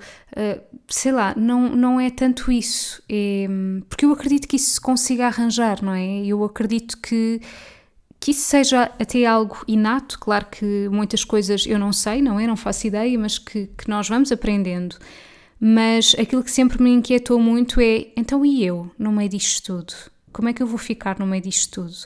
sei 0.88 1.10
lá, 1.10 1.34
não, 1.36 1.70
não 1.70 1.98
é 1.98 2.10
tanto 2.10 2.52
isso, 2.52 3.02
é, 3.08 3.46
porque 3.88 4.04
eu 4.04 4.12
acredito 4.12 4.46
que 4.46 4.56
isso 4.56 4.72
se 4.72 4.80
consiga 4.80 5.26
arranjar, 5.26 5.82
não 5.82 5.94
é? 5.94 6.24
Eu 6.24 6.44
acredito 6.44 6.98
que 6.98 7.40
que 8.20 8.32
isso 8.32 8.42
seja 8.48 8.90
até 8.98 9.24
algo 9.24 9.62
inato, 9.68 10.18
claro 10.18 10.46
que 10.46 10.88
muitas 10.90 11.24
coisas 11.24 11.64
eu 11.66 11.78
não 11.78 11.92
sei, 11.92 12.20
não 12.20 12.38
é? 12.38 12.46
Não 12.46 12.56
faço 12.56 12.86
ideia, 12.86 13.16
mas 13.18 13.38
que, 13.38 13.68
que 13.78 13.88
nós 13.88 14.08
vamos 14.08 14.32
aprendendo. 14.32 14.96
Mas 15.61 16.14
aquilo 16.18 16.44
que 16.44 16.51
sempre 16.51 16.83
me 16.83 16.90
inquietou 16.90 17.38
muito 17.40 17.81
é: 17.81 18.09
então 18.16 18.44
e 18.44 18.64
eu, 18.64 18.90
no 18.99 19.12
meio 19.12 19.29
disto 19.29 19.64
tudo? 19.64 19.94
Como 20.33 20.49
é 20.49 20.53
que 20.53 20.62
eu 20.62 20.66
vou 20.66 20.79
ficar 20.79 21.18
no 21.18 21.27
meio 21.27 21.42
disto 21.42 21.83
tudo? 21.83 21.97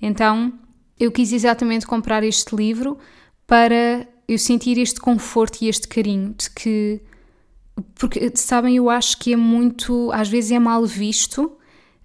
Então 0.00 0.52
eu 0.98 1.10
quis 1.12 1.32
exatamente 1.32 1.86
comprar 1.86 2.22
este 2.22 2.54
livro 2.54 2.98
para 3.46 4.06
eu 4.26 4.38
sentir 4.38 4.78
este 4.78 5.00
conforto 5.00 5.62
e 5.62 5.68
este 5.68 5.86
carinho 5.86 6.34
de 6.38 6.50
que. 6.50 7.00
Porque, 7.96 8.32
sabem, 8.36 8.76
eu 8.76 8.88
acho 8.88 9.18
que 9.18 9.32
é 9.32 9.36
muito. 9.36 10.10
Às 10.12 10.28
vezes 10.28 10.52
é 10.52 10.58
mal 10.58 10.86
visto 10.86 11.52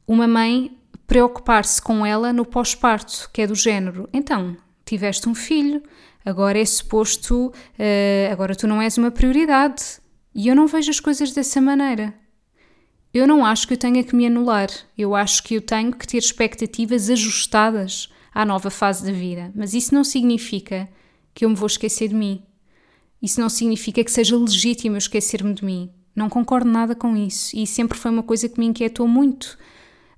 uma 0.08 0.28
mãe 0.28 0.76
preocupar-se 1.08 1.82
com 1.82 2.06
ela 2.06 2.34
no 2.34 2.46
pós-parto, 2.46 3.30
que 3.32 3.42
é 3.42 3.48
do 3.48 3.56
género. 3.56 4.10
Então, 4.12 4.58
tiveste 4.84 5.30
um 5.30 5.36
filho, 5.36 5.82
agora 6.26 6.60
é 6.60 6.66
suposto. 6.66 7.48
Uh, 7.48 8.32
agora 8.32 8.56
tu 8.56 8.68
não 8.68 8.82
és 8.82 8.98
uma 8.98 9.12
prioridade 9.12 10.00
e 10.40 10.48
eu 10.48 10.56
não 10.56 10.68
vejo 10.68 10.90
as 10.90 11.02
coisas 11.02 11.34
dessa 11.34 11.60
maneira. 11.60 12.14
Eu 13.14 13.28
não 13.28 13.46
acho 13.46 13.68
que 13.68 13.74
eu 13.74 13.78
tenha 13.78 14.02
que 14.06 14.16
me 14.16 14.26
anular, 14.26 14.70
eu 14.98 15.14
acho 15.14 15.44
que 15.44 15.56
eu 15.56 15.62
tenho 15.62 15.92
que 15.92 16.08
ter 16.08 16.18
expectativas 16.18 17.10
ajustadas 17.10 18.08
à 18.34 18.46
nova 18.46 18.70
fase 18.70 19.06
da 19.06 19.12
vida, 19.12 19.52
mas 19.54 19.74
isso 19.74 19.94
não 19.94 20.02
significa 20.02 20.88
que 21.34 21.44
eu 21.44 21.50
me 21.50 21.58
vou 21.58 21.68
esquecer 21.68 22.08
de 22.08 22.16
mim. 22.16 22.42
Isso 23.22 23.42
não 23.42 23.50
significa 23.50 24.02
que 24.02 24.10
seja 24.10 24.38
legítimo 24.38 24.96
eu 24.96 25.00
esquecer-me 25.00 25.54
de 25.54 25.66
mim. 25.66 25.92
Não 26.16 26.30
concordo 26.30 26.70
nada 26.70 26.96
com 26.96 27.18
isso 27.18 27.54
e 27.54 27.68
sempre 27.68 27.98
foi 27.98 28.10
uma 28.10 28.24
coisa 28.24 28.48
que 28.48 28.58
me 28.62 28.68
inquietou 28.68 29.10
muito, 29.10 29.58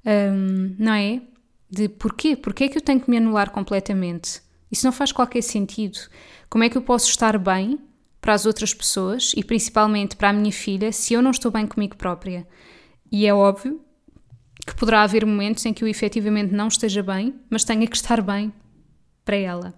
um, 0.05 0.75
não 0.77 0.93
é? 0.93 1.19
De 1.67 1.89
porquê? 1.89 2.35
Porquê 2.35 2.65
é 2.65 2.67
que 2.67 2.77
eu 2.77 2.81
tenho 2.83 3.01
que 3.01 3.09
me 3.09 3.17
anular 3.17 3.49
completamente? 3.49 4.39
Isso 4.71 4.85
não 4.85 4.91
faz 4.91 5.11
qualquer 5.11 5.41
sentido. 5.41 5.97
Como 6.47 6.63
é 6.63 6.69
que 6.69 6.77
eu 6.77 6.83
posso 6.83 7.09
estar 7.09 7.39
bem 7.39 7.79
para 8.21 8.33
as 8.33 8.45
outras 8.45 8.73
pessoas 8.73 9.33
e 9.35 9.43
principalmente 9.43 10.15
para 10.15 10.29
a 10.29 10.33
minha 10.33 10.51
filha 10.51 10.91
se 10.91 11.13
eu 11.13 11.21
não 11.21 11.31
estou 11.31 11.51
bem 11.51 11.65
comigo 11.65 11.97
própria. 11.97 12.47
E 13.11 13.25
é 13.25 13.33
óbvio 13.33 13.81
que 14.65 14.75
poderá 14.75 15.01
haver 15.01 15.25
momentos 15.25 15.65
em 15.65 15.73
que 15.73 15.83
eu 15.83 15.87
efetivamente 15.87 16.53
não 16.53 16.67
esteja 16.67 17.01
bem, 17.01 17.33
mas 17.49 17.63
tenha 17.63 17.87
que 17.87 17.95
estar 17.95 18.21
bem 18.21 18.53
para 19.25 19.35
ela. 19.35 19.73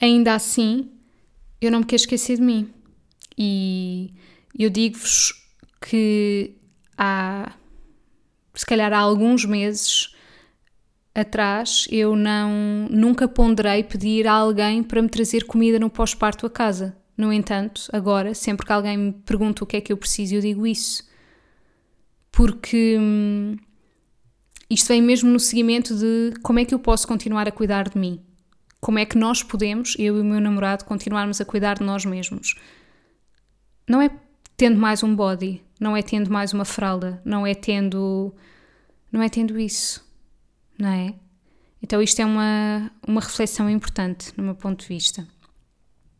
Ainda 0.00 0.34
assim, 0.34 0.92
eu 1.60 1.70
não 1.70 1.80
me 1.80 1.84
quero 1.84 2.00
esquecer 2.00 2.36
de 2.36 2.42
mim. 2.42 2.72
E 3.36 4.12
eu 4.56 4.70
digo-vos 4.70 5.34
que 5.80 6.56
há, 6.96 7.52
se 8.54 8.64
calhar 8.64 8.92
há 8.92 8.98
alguns 8.98 9.44
meses 9.44 10.14
atrás, 11.12 11.86
eu 11.90 12.14
não 12.14 12.88
nunca 12.88 13.26
ponderei 13.26 13.82
pedir 13.82 14.26
a 14.26 14.32
alguém 14.32 14.82
para 14.82 15.02
me 15.02 15.08
trazer 15.08 15.44
comida 15.44 15.78
no 15.78 15.90
pós-parto 15.90 16.46
a 16.46 16.50
casa. 16.50 16.96
No 17.16 17.32
entanto, 17.32 17.88
agora, 17.92 18.34
sempre 18.34 18.66
que 18.66 18.72
alguém 18.72 18.96
me 18.96 19.12
pergunta 19.12 19.62
o 19.62 19.66
que 19.66 19.76
é 19.76 19.80
que 19.80 19.92
eu 19.92 19.96
preciso, 19.96 20.34
eu 20.34 20.40
digo 20.40 20.66
isso. 20.66 21.08
Porque 22.32 22.96
hum, 22.98 23.56
isto 24.68 24.88
vem 24.88 25.00
mesmo 25.00 25.30
no 25.30 25.38
seguimento 25.38 25.94
de 25.96 26.34
como 26.42 26.58
é 26.58 26.64
que 26.64 26.74
eu 26.74 26.78
posso 26.78 27.06
continuar 27.06 27.46
a 27.46 27.52
cuidar 27.52 27.88
de 27.88 27.96
mim. 27.96 28.20
Como 28.80 28.98
é 28.98 29.06
que 29.06 29.16
nós 29.16 29.42
podemos, 29.42 29.94
eu 29.98 30.16
e 30.18 30.20
o 30.20 30.24
meu 30.24 30.40
namorado, 30.40 30.84
continuarmos 30.84 31.40
a 31.40 31.44
cuidar 31.44 31.74
de 31.78 31.84
nós 31.84 32.04
mesmos. 32.04 32.56
Não 33.88 34.02
é 34.02 34.10
tendo 34.56 34.78
mais 34.78 35.02
um 35.02 35.14
body, 35.14 35.62
não 35.78 35.96
é 35.96 36.02
tendo 36.02 36.30
mais 36.30 36.52
uma 36.52 36.64
fralda, 36.64 37.20
não 37.24 37.46
é 37.46 37.54
tendo. 37.54 38.34
não 39.12 39.22
é 39.22 39.28
tendo 39.28 39.58
isso, 39.58 40.04
não 40.78 40.88
é? 40.88 41.14
Então 41.82 42.00
isto 42.02 42.20
é 42.20 42.24
uma, 42.24 42.90
uma 43.06 43.20
reflexão 43.20 43.68
importante, 43.68 44.32
no 44.36 44.42
meu 44.42 44.54
ponto 44.54 44.80
de 44.80 44.88
vista. 44.88 45.26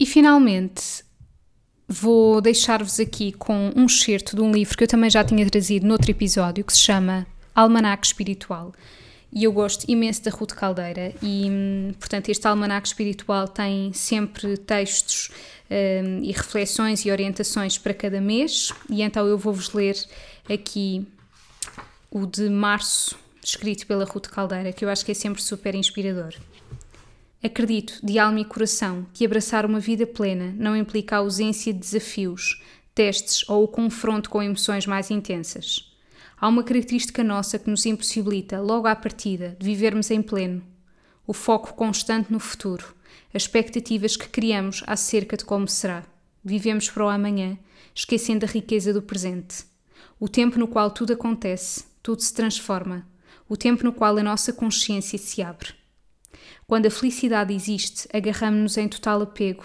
E 0.04 0.06
finalmente, 0.06 1.02
vou 1.88 2.38
deixar-vos 2.38 3.00
aqui 3.00 3.32
com 3.32 3.72
um 3.74 3.86
excerto 3.86 4.36
de 4.36 4.42
um 4.42 4.52
livro 4.52 4.76
que 4.76 4.84
eu 4.84 4.88
também 4.88 5.08
já 5.08 5.24
tinha 5.24 5.48
trazido 5.48 5.86
noutro 5.86 6.10
episódio, 6.10 6.62
que 6.62 6.74
se 6.74 6.80
chama 6.80 7.26
Almanac 7.54 8.06
Espiritual. 8.06 8.74
E 9.32 9.44
eu 9.44 9.50
gosto 9.50 9.90
imenso 9.90 10.22
da 10.22 10.30
Ruth 10.30 10.52
Caldeira, 10.52 11.14
e 11.22 11.48
portanto, 11.98 12.28
este 12.28 12.46
almanac 12.46 12.86
espiritual 12.86 13.48
tem 13.48 13.94
sempre 13.94 14.58
textos 14.58 15.30
um, 15.70 16.22
e 16.22 16.32
reflexões 16.32 17.06
e 17.06 17.10
orientações 17.10 17.78
para 17.78 17.94
cada 17.94 18.20
mês, 18.20 18.74
e 18.90 19.00
então 19.00 19.26
eu 19.26 19.38
vou-vos 19.38 19.72
ler 19.72 19.96
aqui 20.52 21.08
o 22.10 22.26
de 22.26 22.50
março, 22.50 23.16
escrito 23.42 23.86
pela 23.86 24.04
Ruth 24.04 24.26
Caldeira, 24.26 24.70
que 24.70 24.84
eu 24.84 24.90
acho 24.90 25.02
que 25.02 25.12
é 25.12 25.14
sempre 25.14 25.40
super 25.40 25.74
inspirador. 25.74 26.34
Acredito, 27.44 28.00
de 28.02 28.18
alma 28.18 28.40
e 28.40 28.44
coração, 28.46 29.06
que 29.12 29.22
abraçar 29.22 29.66
uma 29.66 29.78
vida 29.78 30.06
plena 30.06 30.54
não 30.56 30.74
implica 30.74 31.16
a 31.16 31.18
ausência 31.18 31.74
de 31.74 31.78
desafios, 31.78 32.62
testes 32.94 33.46
ou 33.46 33.64
o 33.64 33.68
confronto 33.68 34.30
com 34.30 34.42
emoções 34.42 34.86
mais 34.86 35.10
intensas. 35.10 35.94
Há 36.40 36.48
uma 36.48 36.64
característica 36.64 37.22
nossa 37.22 37.58
que 37.58 37.68
nos 37.68 37.84
impossibilita, 37.84 38.62
logo 38.62 38.86
à 38.86 38.96
partida, 38.96 39.54
de 39.60 39.66
vivermos 39.66 40.10
em 40.10 40.22
pleno. 40.22 40.64
O 41.26 41.34
foco 41.34 41.74
constante 41.74 42.32
no 42.32 42.40
futuro, 42.40 42.94
as 43.34 43.42
expectativas 43.42 44.16
que 44.16 44.26
criamos 44.30 44.82
acerca 44.86 45.36
de 45.36 45.44
como 45.44 45.68
será. 45.68 46.02
Vivemos 46.42 46.88
para 46.88 47.04
o 47.04 47.08
amanhã, 47.10 47.58
esquecendo 47.94 48.46
a 48.46 48.48
riqueza 48.48 48.90
do 48.90 49.02
presente. 49.02 49.66
O 50.18 50.30
tempo 50.30 50.58
no 50.58 50.66
qual 50.66 50.90
tudo 50.90 51.12
acontece, 51.12 51.84
tudo 52.02 52.22
se 52.22 52.32
transforma. 52.32 53.06
O 53.46 53.54
tempo 53.54 53.84
no 53.84 53.92
qual 53.92 54.16
a 54.16 54.22
nossa 54.22 54.50
consciência 54.50 55.18
se 55.18 55.42
abre. 55.42 55.83
Quando 56.66 56.86
a 56.86 56.90
felicidade 56.90 57.54
existe, 57.54 58.08
agarramos-nos 58.12 58.76
em 58.76 58.88
total 58.88 59.22
apego, 59.22 59.64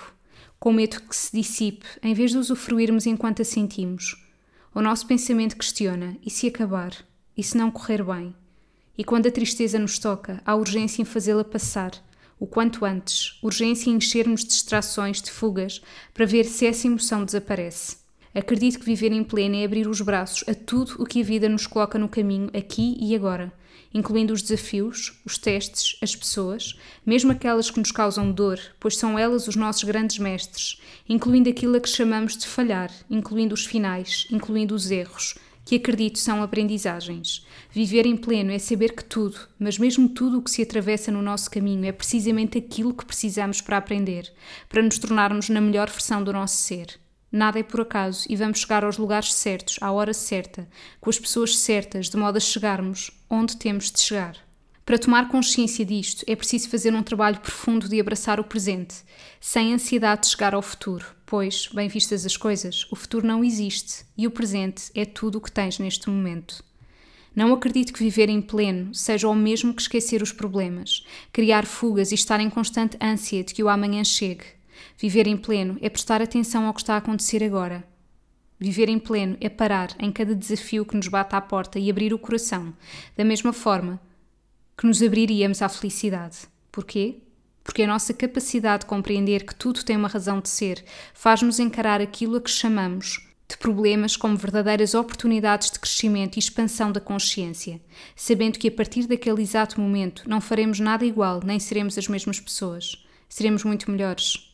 com 0.59 0.73
medo 0.73 1.01
que 1.01 1.15
se 1.15 1.31
dissipe, 1.31 1.85
em 2.03 2.13
vez 2.13 2.31
de 2.31 2.37
usufruirmos 2.37 3.05
enquanto 3.05 3.41
a 3.41 3.45
sentimos. 3.45 4.23
O 4.73 4.81
nosso 4.81 5.07
pensamento 5.07 5.57
questiona: 5.57 6.17
e 6.25 6.29
se 6.29 6.47
acabar? 6.47 6.93
E 7.35 7.43
se 7.43 7.57
não 7.57 7.71
correr 7.71 8.03
bem? 8.03 8.35
E 8.97 9.03
quando 9.03 9.27
a 9.27 9.31
tristeza 9.31 9.79
nos 9.79 9.97
toca, 9.97 10.41
há 10.45 10.55
urgência 10.55 11.01
em 11.01 11.05
fazê-la 11.05 11.43
passar, 11.43 11.91
o 12.37 12.45
quanto 12.45 12.85
antes, 12.85 13.37
urgência 13.41 13.89
em 13.89 13.95
enchermos 13.95 14.41
de 14.41 14.47
distrações, 14.47 15.21
de 15.21 15.31
fugas, 15.31 15.81
para 16.13 16.25
ver 16.25 16.45
se 16.45 16.65
essa 16.65 16.87
emoção 16.87 17.23
desaparece. 17.23 17.97
Acredito 18.33 18.79
que 18.79 18.85
viver 18.85 19.11
em 19.11 19.23
pleno 19.23 19.55
é 19.55 19.65
abrir 19.65 19.87
os 19.87 20.01
braços 20.01 20.47
a 20.47 20.53
tudo 20.53 20.95
o 20.99 21.05
que 21.05 21.21
a 21.21 21.23
vida 21.23 21.49
nos 21.49 21.65
coloca 21.65 21.97
no 21.97 22.07
caminho, 22.07 22.49
aqui 22.53 22.95
e 22.99 23.15
agora, 23.15 23.51
incluindo 23.93 24.33
os 24.33 24.41
desafios, 24.41 25.19
os 25.25 25.37
testes, 25.37 25.97
as 26.01 26.15
pessoas, 26.15 26.77
mesmo 27.05 27.31
aquelas 27.31 27.69
que 27.69 27.79
nos 27.79 27.91
causam 27.91 28.31
dor, 28.31 28.59
pois 28.79 28.97
são 28.97 29.17
elas 29.17 29.47
os 29.47 29.55
nossos 29.55 29.83
grandes 29.83 30.17
mestres, 30.17 30.81
incluindo 31.07 31.49
aquilo 31.49 31.77
a 31.77 31.79
que 31.79 31.89
chamamos 31.89 32.37
de 32.37 32.47
falhar, 32.47 32.91
incluindo 33.09 33.53
os 33.53 33.65
finais, 33.65 34.27
incluindo 34.31 34.75
os 34.75 34.91
erros, 34.91 35.35
que 35.65 35.75
acredito 35.75 36.17
são 36.17 36.41
aprendizagens. 36.41 37.45
Viver 37.71 38.05
em 38.05 38.17
pleno 38.17 38.51
é 38.51 38.57
saber 38.57 38.95
que 38.95 39.03
tudo, 39.03 39.39
mas 39.59 39.77
mesmo 39.77 40.09
tudo 40.09 40.39
o 40.39 40.41
que 40.41 40.49
se 40.49 40.61
atravessa 40.61 41.11
no 41.11 41.21
nosso 41.21 41.49
caminho, 41.49 41.85
é 41.85 41.91
precisamente 41.91 42.57
aquilo 42.57 42.93
que 42.93 43.05
precisamos 43.05 43.61
para 43.61 43.77
aprender, 43.77 44.31
para 44.67 44.81
nos 44.81 44.97
tornarmos 44.97 45.49
na 45.49 45.61
melhor 45.61 45.89
versão 45.89 46.23
do 46.23 46.33
nosso 46.33 46.57
ser. 46.57 46.99
Nada 47.31 47.59
é 47.59 47.63
por 47.63 47.81
acaso 47.81 48.25
e 48.27 48.35
vamos 48.35 48.59
chegar 48.59 48.83
aos 48.83 48.97
lugares 48.97 49.33
certos, 49.33 49.77
à 49.81 49.91
hora 49.91 50.13
certa, 50.13 50.67
com 50.99 51.09
as 51.09 51.19
pessoas 51.19 51.57
certas, 51.57 52.09
de 52.09 52.17
modo 52.17 52.37
a 52.37 52.39
chegarmos 52.39 53.11
onde 53.29 53.55
temos 53.55 53.91
de 53.91 53.99
chegar. 53.99 54.35
Para 54.83 54.97
tomar 54.97 55.29
consciência 55.29 55.85
disto, 55.85 56.23
é 56.25 56.35
preciso 56.35 56.67
fazer 56.67 56.91
um 56.95 57.03
trabalho 57.03 57.39
profundo 57.39 57.87
de 57.87 57.99
abraçar 57.99 58.39
o 58.39 58.43
presente, 58.43 58.95
sem 59.39 59.71
ansiedade 59.71 60.21
de 60.21 60.29
chegar 60.29 60.55
ao 60.55 60.63
futuro, 60.63 61.05
pois, 61.27 61.69
bem 61.71 61.87
vistas 61.87 62.25
as 62.25 62.35
coisas, 62.35 62.87
o 62.91 62.95
futuro 62.95 63.27
não 63.27 63.43
existe 63.43 64.03
e 64.17 64.25
o 64.25 64.31
presente 64.31 64.89
é 64.95 65.05
tudo 65.05 65.37
o 65.37 65.41
que 65.41 65.51
tens 65.51 65.77
neste 65.77 66.09
momento. 66.09 66.63
Não 67.35 67.53
acredito 67.53 67.93
que 67.93 68.03
viver 68.03 68.29
em 68.29 68.41
pleno 68.41 68.91
seja 68.95 69.29
o 69.29 69.35
mesmo 69.35 69.75
que 69.75 69.83
esquecer 69.83 70.23
os 70.23 70.31
problemas, 70.31 71.05
criar 71.31 71.67
fugas 71.67 72.11
e 72.11 72.15
estar 72.15 72.39
em 72.39 72.49
constante 72.49 72.97
ânsia 72.99 73.43
de 73.43 73.53
que 73.53 73.63
o 73.63 73.69
amanhã 73.69 74.03
chegue. 74.03 74.58
Viver 74.97 75.27
em 75.27 75.37
pleno 75.37 75.77
é 75.81 75.89
prestar 75.89 76.21
atenção 76.21 76.65
ao 76.65 76.73
que 76.73 76.81
está 76.81 76.95
a 76.95 76.97
acontecer 76.97 77.43
agora. 77.43 77.83
Viver 78.59 78.89
em 78.89 78.99
pleno 78.99 79.37
é 79.39 79.47
parar 79.47 79.95
em 79.99 80.11
cada 80.11 80.35
desafio 80.35 80.85
que 80.85 80.95
nos 80.95 81.07
bate 81.07 81.35
à 81.35 81.39
porta 81.39 81.79
e 81.79 81.89
abrir 81.89 82.13
o 82.13 82.19
coração, 82.19 82.73
da 83.15 83.23
mesma 83.23 83.53
forma 83.53 83.99
que 84.77 84.85
nos 84.85 85.01
abriríamos 85.01 85.61
à 85.61 85.69
felicidade. 85.69 86.39
Porquê? 86.71 87.19
Porque 87.63 87.83
a 87.83 87.87
nossa 87.87 88.13
capacidade 88.13 88.81
de 88.81 88.87
compreender 88.87 89.45
que 89.45 89.55
tudo 89.55 89.83
tem 89.83 89.95
uma 89.95 90.07
razão 90.07 90.41
de 90.41 90.49
ser 90.49 90.83
faz-nos 91.13 91.59
encarar 91.59 92.01
aquilo 92.01 92.37
a 92.37 92.41
que 92.41 92.49
chamamos 92.49 93.29
de 93.49 93.57
problemas 93.57 94.15
como 94.15 94.37
verdadeiras 94.37 94.93
oportunidades 94.93 95.71
de 95.71 95.79
crescimento 95.79 96.35
e 96.35 96.39
expansão 96.39 96.91
da 96.91 96.99
consciência, 96.99 97.81
sabendo 98.15 98.59
que 98.59 98.67
a 98.67 98.71
partir 98.71 99.07
daquele 99.07 99.41
exato 99.41 99.81
momento 99.81 100.23
não 100.27 100.39
faremos 100.39 100.79
nada 100.79 101.05
igual 101.05 101.41
nem 101.43 101.59
seremos 101.59 101.97
as 101.97 102.07
mesmas 102.07 102.39
pessoas. 102.39 103.03
Seremos 103.27 103.63
muito 103.63 103.89
melhores. 103.89 104.48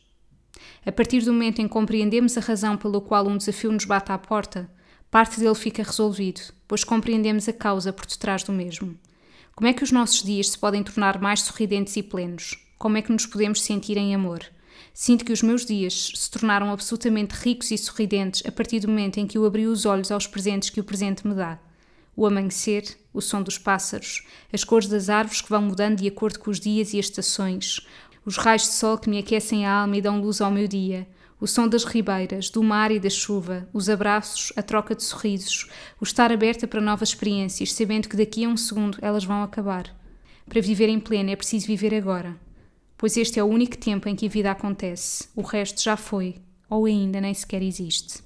A 0.84 0.92
partir 0.92 1.22
do 1.22 1.32
momento 1.32 1.60
em 1.60 1.66
que 1.66 1.72
compreendemos 1.72 2.36
a 2.36 2.40
razão 2.40 2.76
pela 2.76 3.00
qual 3.00 3.26
um 3.26 3.36
desafio 3.36 3.72
nos 3.72 3.84
bate 3.84 4.12
à 4.12 4.18
porta, 4.18 4.70
parte 5.10 5.40
dele 5.40 5.54
fica 5.54 5.82
resolvido, 5.82 6.40
pois 6.68 6.84
compreendemos 6.84 7.48
a 7.48 7.52
causa 7.52 7.92
por 7.92 8.06
detrás 8.06 8.42
do 8.42 8.52
mesmo. 8.52 8.96
Como 9.54 9.68
é 9.68 9.72
que 9.72 9.82
os 9.82 9.90
nossos 9.90 10.22
dias 10.22 10.50
se 10.50 10.58
podem 10.58 10.82
tornar 10.82 11.20
mais 11.20 11.40
sorridentes 11.40 11.96
e 11.96 12.02
plenos? 12.02 12.58
Como 12.78 12.98
é 12.98 13.02
que 13.02 13.10
nos 13.10 13.24
podemos 13.24 13.62
sentir 13.62 13.96
em 13.96 14.14
amor? 14.14 14.44
Sinto 14.92 15.24
que 15.24 15.32
os 15.32 15.42
meus 15.42 15.64
dias 15.64 16.12
se 16.14 16.30
tornaram 16.30 16.70
absolutamente 16.70 17.34
ricos 17.34 17.70
e 17.70 17.78
sorridentes 17.78 18.42
a 18.46 18.52
partir 18.52 18.80
do 18.80 18.88
momento 18.88 19.18
em 19.18 19.26
que 19.26 19.38
eu 19.38 19.46
abri 19.46 19.66
os 19.66 19.86
olhos 19.86 20.10
aos 20.10 20.26
presentes 20.26 20.70
que 20.70 20.80
o 20.80 20.84
presente 20.84 21.26
me 21.26 21.34
dá. 21.34 21.58
O 22.14 22.26
amanhecer, 22.26 22.98
o 23.12 23.20
som 23.20 23.42
dos 23.42 23.58
pássaros, 23.58 24.26
as 24.52 24.64
cores 24.64 24.88
das 24.88 25.08
árvores 25.08 25.40
que 25.40 25.48
vão 25.48 25.62
mudando 25.62 25.98
de 25.98 26.08
acordo 26.08 26.38
com 26.38 26.50
os 26.50 26.60
dias 26.60 26.92
e 26.92 26.98
as 26.98 27.06
estações, 27.06 27.86
os 28.26 28.36
raios 28.36 28.62
de 28.62 28.74
sol 28.74 28.98
que 28.98 29.08
me 29.08 29.18
aquecem 29.18 29.64
a 29.64 29.72
alma 29.82 29.96
e 29.96 30.02
dão 30.02 30.20
luz 30.20 30.40
ao 30.40 30.50
meu 30.50 30.66
dia, 30.66 31.06
o 31.40 31.46
som 31.46 31.68
das 31.68 31.84
ribeiras, 31.84 32.50
do 32.50 32.62
mar 32.62 32.90
e 32.90 32.98
da 32.98 33.08
chuva, 33.08 33.68
os 33.72 33.88
abraços, 33.88 34.52
a 34.56 34.62
troca 34.62 34.96
de 34.96 35.04
sorrisos, 35.04 35.70
o 36.00 36.04
estar 36.04 36.32
aberta 36.32 36.66
para 36.66 36.80
novas 36.80 37.10
experiências, 37.10 37.72
sabendo 37.72 38.08
que 38.08 38.16
daqui 38.16 38.44
a 38.44 38.48
um 38.48 38.56
segundo 38.56 38.98
elas 39.00 39.24
vão 39.24 39.42
acabar. 39.44 39.94
Para 40.48 40.60
viver 40.60 40.88
em 40.88 40.98
pleno 40.98 41.30
é 41.30 41.36
preciso 41.36 41.68
viver 41.68 41.94
agora, 41.94 42.36
pois 42.98 43.16
este 43.16 43.38
é 43.38 43.44
o 43.44 43.46
único 43.46 43.78
tempo 43.78 44.08
em 44.08 44.16
que 44.16 44.26
a 44.26 44.30
vida 44.30 44.50
acontece, 44.50 45.28
o 45.36 45.42
resto 45.42 45.82
já 45.82 45.96
foi, 45.96 46.36
ou 46.68 46.86
ainda 46.86 47.20
nem 47.20 47.32
sequer 47.32 47.62
existe. 47.62 48.24